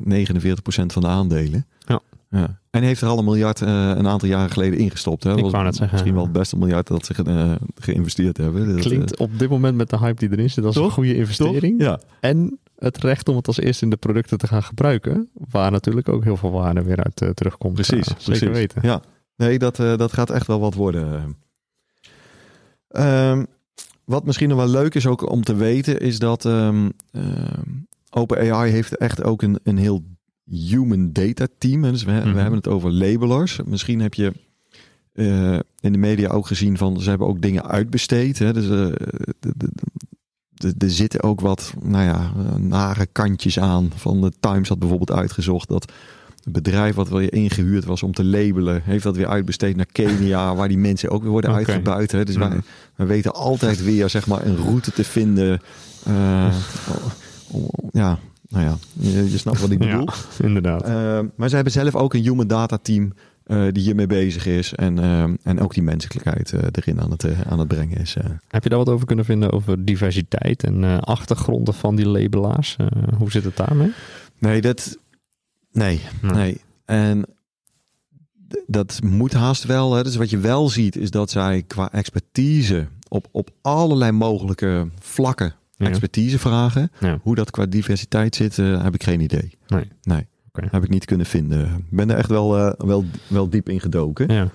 49% 0.05 0.93
van 0.93 1.03
de 1.03 1.09
aandelen. 1.09 1.67
Ja. 1.79 2.01
Ja. 2.41 2.61
En 2.71 2.83
heeft 2.83 3.01
er 3.01 3.09
al 3.09 3.19
een 3.19 3.25
miljard 3.25 3.63
eh, 3.63 3.69
een 3.89 4.09
aantal 4.09 4.29
jaren 4.29 4.51
geleden 4.51 4.79
ingestopt. 4.79 5.25
Hè? 5.25 5.37
Ik 5.37 5.43
Was 5.43 5.53
wou 5.53 5.65
net 5.65 5.75
zeggen. 5.77 5.95
Misschien 5.95 6.15
wel 6.15 6.23
het 6.25 6.33
beste 6.33 6.57
miljard 6.59 6.87
dat 6.87 7.07
ze 7.07 7.15
ge- 7.15 7.23
eh, 7.23 7.53
geïnvesteerd 7.75 8.37
hebben. 8.37 8.69
Dat, 8.73 8.81
Klinkt 8.81 9.17
op 9.17 9.39
dit 9.39 9.49
moment 9.51 9.77
met 9.77 9.91
de 9.91 9.99
hype 9.99 10.19
die 10.29 10.39
erin 10.39 10.51
zit 10.51 10.65
als 10.65 10.77
een 10.77 10.83
Toch? 10.83 10.93
goede 10.93 11.13
eh, 11.13 11.19
investering. 11.19 11.81
Ja. 11.83 12.01
En 12.21 12.59
het 12.79 12.99
recht 12.99 13.29
om 13.29 13.37
het 13.37 13.47
als 13.47 13.59
eerste 13.61 13.85
in 13.85 13.91
de 13.91 13.97
producten 13.97 14.39
te 14.39 14.47
gaan 14.47 14.63
gebruiken. 14.63 15.29
Waar 15.51 15.71
natuurlijk 15.71 16.09
ook 16.09 16.25
heel 16.25 16.37
veel 16.37 16.51
waarde 16.51 16.83
weer 16.83 17.03
uit 17.05 17.21
eh, 17.21 17.29
terugkomt. 17.29 17.75
Precies, 17.75 18.09
precies. 18.25 18.49
Weten. 18.49 18.83
Ja, 18.83 19.03
nee, 19.37 19.59
dat, 19.59 19.79
eh, 19.79 19.97
dat 19.97 20.13
gaat 20.13 20.31
echt 20.31 20.47
wel 20.47 20.61
wat 20.61 20.75
worden. 20.75 21.37
Ehm, 22.89 23.45
wat 24.05 24.25
misschien 24.25 24.49
nog 24.49 24.59
wel 24.59 24.69
leuk 24.69 24.95
is 24.95 25.07
ook 25.07 25.31
om 25.31 25.43
te 25.43 25.55
weten, 25.55 26.01
is 26.01 26.19
dat 26.19 26.45
ehm 26.45 26.89
ehm, 27.11 27.71
OpenAI 28.11 28.71
heeft 28.71 28.97
echt 28.97 29.23
ook 29.25 29.43
een, 29.43 29.59
een 29.63 29.77
heel 29.79 30.03
human 30.45 31.13
data 31.13 31.47
team. 31.59 31.83
Dus 31.83 32.05
we, 32.05 32.11
Mhm. 32.13 32.33
we 32.33 32.39
hebben 32.41 32.59
het 32.59 32.69
over 32.69 32.93
labelers. 32.93 33.61
Misschien 33.65 34.01
heb 34.01 34.15
je 34.15 34.33
eh, 35.13 35.59
in 35.81 35.93
de 35.93 35.99
media 35.99 36.29
ook 36.29 36.47
gezien 36.47 36.77
van 36.79 37.01
ze 37.01 37.09
hebben 37.09 37.27
ook 37.29 37.41
dingen 37.43 37.67
uitbesteed. 37.67 38.39
Hè? 38.39 38.53
Dus 38.53 38.67
de- 38.67 38.95
de- 39.41 39.53
de- 39.57 39.69
de- 40.49 40.75
er 40.79 40.91
zitten 40.91 41.23
ook 41.23 41.41
wat, 41.41 41.75
nou 41.83 42.05
ja, 42.05 42.33
nare 42.59 43.07
kantjes 43.07 43.59
aan. 43.59 43.91
Van 43.97 44.21
de 44.21 44.33
Times 44.41 44.69
had 44.69 44.79
bijvoorbeeld 44.79 45.13
uitgezocht 45.19 45.69
dat 45.69 45.93
het 46.45 46.53
bedrijf 46.53 46.95
wat 46.95 47.09
weer 47.09 47.33
ingehuurd 47.33 47.85
was 47.85 48.03
om 48.03 48.13
te 48.13 48.25
labelen, 48.25 48.83
heeft 48.85 49.03
dat 49.05 49.17
weer 49.17 49.29
uitbesteed 49.29 49.77
naar 49.77 49.87
Kenia, 49.93 50.55
waar 50.57 50.69
die 50.69 50.79
mensen 50.79 51.11
ook 51.11 51.23
weer 51.23 51.31
worden 51.31 51.51
Oké. 51.51 51.59
uitgebuit. 51.59 52.13
Hè? 52.13 52.25
Dus 52.25 52.37
wij, 52.37 52.49
Mhm. 52.49 52.61
we 52.97 53.05
weten 53.05 53.35
altijd 53.35 53.85
weer 53.85 54.11
zeg 54.11 54.27
maar 54.27 54.47
een 54.47 54.57
route 54.57 54.93
te 54.93 55.05
vinden. 55.05 55.61
eh, 56.05 56.55
ja, 57.93 58.19
nou 58.53 58.65
ja, 58.65 58.77
je, 58.93 59.31
je 59.31 59.39
snapt 59.39 59.61
wat 59.61 59.71
ik 59.71 59.79
bedoel. 59.87 60.07
Ja, 60.07 60.45
inderdaad. 60.45 60.89
Uh, 60.89 61.29
maar 61.37 61.49
ze 61.49 61.55
hebben 61.55 61.73
zelf 61.73 61.95
ook 61.95 62.15
een 62.15 62.23
human 62.23 62.47
data 62.47 62.79
team 62.83 63.13
uh, 63.47 63.73
die 63.73 63.83
hiermee 63.83 64.07
bezig 64.07 64.47
is. 64.47 64.75
En, 64.75 64.99
uh, 64.99 65.23
en 65.43 65.61
ook 65.61 65.75
die 65.75 65.83
menselijkheid 65.83 66.53
uh, 66.53 66.61
erin 66.73 67.01
aan 67.01 67.11
het, 67.11 67.27
aan 67.49 67.59
het 67.59 67.69
brengen 67.69 67.99
is. 67.99 68.17
Heb 68.49 68.63
je 68.63 68.69
daar 68.69 68.79
wat 68.79 68.89
over 68.89 69.07
kunnen 69.07 69.25
vinden 69.25 69.51
over 69.53 69.85
diversiteit 69.85 70.65
en 70.65 71.01
achtergronden 71.01 71.75
van 71.75 71.97
die 71.97 72.09
labelaars? 72.09 72.77
hoe 73.19 73.31
zit 73.31 73.45
het 73.45 73.57
daarmee? 73.57 73.93
Nee, 74.39 74.61
dat. 74.61 74.99
Nee, 75.73 76.01
nee. 76.21 76.33
nee. 76.33 76.61
En 76.85 77.25
dat 78.67 79.01
moet 79.03 79.33
haast 79.33 79.65
wel. 79.65 79.95
Hè. 79.95 80.03
Dus 80.03 80.17
wat 80.17 80.31
je 80.31 80.39
wel 80.39 80.69
ziet, 80.69 80.97
is 80.97 81.11
dat 81.11 81.31
zij 81.31 81.63
qua 81.67 81.93
expertise 81.93 82.87
op, 83.09 83.29
op 83.31 83.51
allerlei 83.63 84.13
mogelijke 84.13 84.89
vlakken. 84.99 85.55
Expertise 85.87 86.39
vragen. 86.39 86.91
Hoe 87.23 87.35
dat 87.35 87.51
qua 87.51 87.67
diversiteit 87.67 88.35
zit, 88.35 88.59
uh, 88.59 88.83
heb 88.83 88.95
ik 88.95 89.03
geen 89.03 89.21
idee. 89.21 89.59
Nee. 89.67 89.89
Nee. 90.03 90.27
Okay. 90.49 90.69
Heb 90.71 90.85
ik 90.85 90.91
niet 90.91 91.05
kunnen 91.05 91.27
vinden. 91.27 91.61
Ik 91.61 91.91
ben 91.91 92.11
er 92.11 92.17
echt 92.17 92.29
wel, 92.29 92.59
uh, 92.59 92.73
wel, 92.79 93.05
wel 93.27 93.49
diep 93.49 93.69
in 93.69 93.81
gedoken. 93.81 94.33
Ja. 94.33 94.49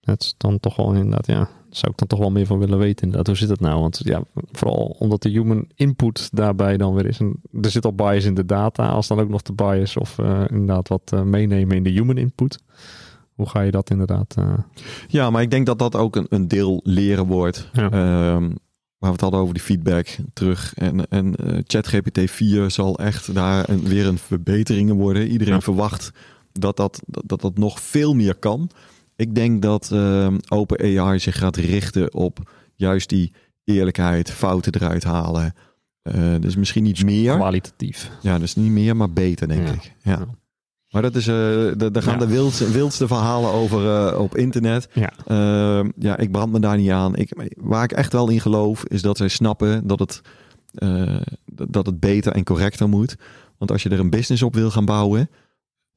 Dat 0.00 0.22
is 0.22 0.34
dan 0.36 0.60
toch 0.60 0.76
wel 0.76 0.92
inderdaad, 0.92 1.26
ja. 1.26 1.48
zou 1.70 1.92
ik 1.92 1.98
dan 1.98 2.08
toch 2.08 2.18
wel 2.18 2.30
meer 2.30 2.46
van 2.46 2.58
willen 2.58 2.78
weten 2.78 3.02
inderdaad. 3.02 3.26
Hoe 3.26 3.36
zit 3.36 3.48
het 3.48 3.60
nou? 3.60 3.80
Want 3.80 4.00
ja, 4.04 4.22
vooral 4.52 4.96
omdat 4.98 5.22
de 5.22 5.28
human 5.28 5.68
input 5.74 6.28
daarbij 6.32 6.76
dan 6.76 6.94
weer 6.94 7.06
is. 7.06 7.18
En 7.18 7.40
er 7.62 7.70
zit 7.70 7.84
al 7.84 7.94
bias 7.94 8.24
in 8.24 8.34
de 8.34 8.44
data. 8.44 8.88
Als 8.88 9.06
dan 9.06 9.20
ook 9.20 9.28
nog 9.28 9.42
de 9.42 9.52
bias 9.52 9.96
of 9.96 10.18
uh, 10.18 10.40
inderdaad 10.48 10.88
wat 10.88 11.10
uh, 11.14 11.22
meenemen 11.22 11.76
in 11.76 11.82
de 11.82 11.90
human 11.90 12.16
input. 12.16 12.58
Hoe 13.34 13.48
ga 13.48 13.60
je 13.60 13.70
dat 13.70 13.90
inderdaad... 13.90 14.34
Uh... 14.38 14.52
Ja, 15.08 15.30
maar 15.30 15.42
ik 15.42 15.50
denk 15.50 15.66
dat 15.66 15.78
dat 15.78 15.96
ook 15.96 16.16
een, 16.16 16.26
een 16.28 16.48
deel 16.48 16.80
leren 16.84 17.26
wordt. 17.26 17.70
Ja. 17.72 18.34
Um, 18.34 18.58
waar 18.98 19.10
we 19.10 19.16
het 19.16 19.20
hadden 19.20 19.40
over 19.40 19.54
die 19.54 19.62
feedback 19.62 20.16
terug. 20.32 20.74
En, 20.74 21.08
en 21.08 21.34
uh, 21.44 21.58
ChatGPT 21.66 22.30
4 22.30 22.70
zal 22.70 22.98
echt 22.98 23.34
daar 23.34 23.68
een, 23.68 23.84
weer 23.84 24.06
een 24.06 24.18
verbeteringen 24.18 24.94
worden. 24.94 25.28
Iedereen 25.28 25.54
ja. 25.54 25.60
verwacht 25.60 26.10
dat 26.52 26.76
dat, 26.76 27.02
dat 27.06 27.40
dat 27.40 27.58
nog 27.58 27.80
veel 27.80 28.14
meer 28.14 28.34
kan. 28.34 28.70
Ik 29.16 29.34
denk 29.34 29.62
dat 29.62 29.90
uh, 29.92 30.34
OpenAI 30.48 31.18
zich 31.18 31.38
gaat 31.38 31.56
richten 31.56 32.14
op 32.14 32.50
juist 32.74 33.08
die 33.08 33.32
eerlijkheid, 33.64 34.30
fouten 34.30 34.74
eruit 34.74 35.04
halen. 35.04 35.54
Uh, 36.02 36.34
dus 36.40 36.56
misschien 36.56 36.82
niet 36.82 37.04
meer. 37.04 37.34
Kwalitatief. 37.34 38.10
Ja, 38.22 38.38
dus 38.38 38.54
niet 38.54 38.70
meer, 38.70 38.96
maar 38.96 39.12
beter, 39.12 39.48
denk 39.48 39.66
ja. 39.66 39.72
ik. 39.72 39.94
Ja. 40.02 40.26
Maar 40.90 41.02
dat 41.02 41.14
is, 41.14 41.28
uh, 41.28 41.34
de, 41.34 41.88
daar 41.92 42.02
gaan 42.02 42.18
ja. 42.18 42.18
de 42.18 42.26
wildste, 42.26 42.70
wildste 42.70 43.06
verhalen 43.06 43.50
over 43.50 43.84
uh, 43.84 44.20
op 44.20 44.36
internet. 44.36 44.88
Ja. 44.92 45.12
Uh, 45.28 45.90
ja, 45.98 46.16
ik 46.16 46.30
brand 46.30 46.52
me 46.52 46.60
daar 46.60 46.76
niet 46.76 46.90
aan. 46.90 47.16
Ik, 47.16 47.52
waar 47.56 47.84
ik 47.84 47.92
echt 47.92 48.12
wel 48.12 48.28
in 48.28 48.40
geloof, 48.40 48.84
is 48.84 49.02
dat 49.02 49.16
zij 49.16 49.28
snappen 49.28 49.86
dat 49.86 49.98
het, 49.98 50.20
dat 51.68 51.86
het 51.86 52.00
beter 52.00 52.32
en 52.32 52.44
correcter 52.44 52.88
moet. 52.88 53.16
Want 53.58 53.70
als 53.70 53.82
je 53.82 53.88
er 53.88 54.00
een 54.00 54.10
business 54.10 54.42
op 54.42 54.54
wil 54.54 54.70
gaan 54.70 54.84
bouwen, 54.84 55.30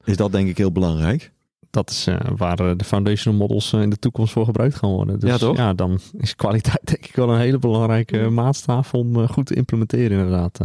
is 0.04 0.16
dat 0.16 0.32
denk 0.32 0.48
ik 0.48 0.58
heel 0.58 0.72
belangrijk. 0.72 1.32
Dat 1.70 1.90
is 1.90 2.08
waar 2.36 2.56
de 2.56 2.84
foundational 2.84 3.38
models 3.38 3.72
in 3.72 3.90
de 3.90 3.98
toekomst 3.98 4.32
voor 4.32 4.44
gebruikt 4.44 4.76
gaan 4.76 4.90
worden. 4.90 5.20
Dus 5.20 5.30
ja, 5.30 5.36
toch? 5.36 5.56
ja, 5.56 5.74
dan 5.74 5.98
is 6.18 6.36
kwaliteit 6.36 6.86
denk 6.90 7.06
ik 7.06 7.16
wel 7.16 7.30
een 7.30 7.40
hele 7.40 7.58
belangrijke 7.58 8.28
maatstaf 8.30 8.94
om 8.94 9.28
goed 9.28 9.46
te 9.46 9.54
implementeren 9.54 10.18
inderdaad. 10.18 10.58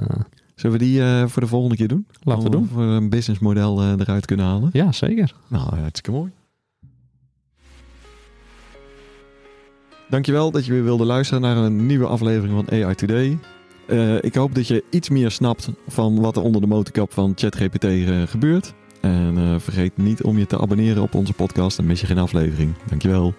Zullen 0.58 0.78
we 0.78 0.84
die 0.84 1.00
uh, 1.00 1.28
voor 1.28 1.42
de 1.42 1.48
volgende 1.48 1.76
keer 1.76 1.88
doen? 1.88 2.08
Laten 2.24 2.44
we 2.44 2.50
doen. 2.50 2.68
Voor 2.74 2.84
een 2.84 3.10
businessmodel 3.10 3.84
uh, 3.84 3.92
eruit 3.92 4.26
kunnen 4.26 4.46
halen. 4.46 4.70
Ja, 4.74 4.92
zeker. 4.92 5.34
Nou, 5.48 5.76
hartstikke 5.76 6.12
mooi. 6.12 6.32
Dankjewel 10.10 10.52
dat 10.52 10.66
je 10.66 10.72
weer 10.72 10.84
wilde 10.84 11.06
luisteren 11.06 11.42
naar 11.42 11.58
een 11.58 11.86
nieuwe 11.86 12.08
aflevering 12.08 12.54
van 12.54 12.84
AI 12.84 12.96
Today. 12.96 13.38
Uh, 13.88 14.24
ik 14.24 14.36
hoop 14.36 14.56
dat 14.56 14.68
je 14.68 14.84
iets 14.90 15.10
meer 15.10 15.32
snapt 15.32 15.70
van 15.88 16.22
wat 16.22 16.38
er 16.38 16.44
onder 16.44 16.62
de 16.62 16.68
motorkap 16.68 17.14
van 17.14 17.34
ChatGPT 17.36 17.86
gebeurt. 18.30 18.74
En 19.02 19.62
vergeet 19.62 19.98
niet 19.98 20.24
om 20.24 20.38
je 20.38 20.46
te 20.46 20.60
abonneren 20.60 21.04
op 21.04 21.16
onze 21.16 21.34
podcast, 21.34 21.78
dan 21.78 21.86
mis 21.86 22.02
je 22.02 22.08
geen 22.08 22.18
aflevering. 22.18 22.74
Dankjewel. 22.90 23.34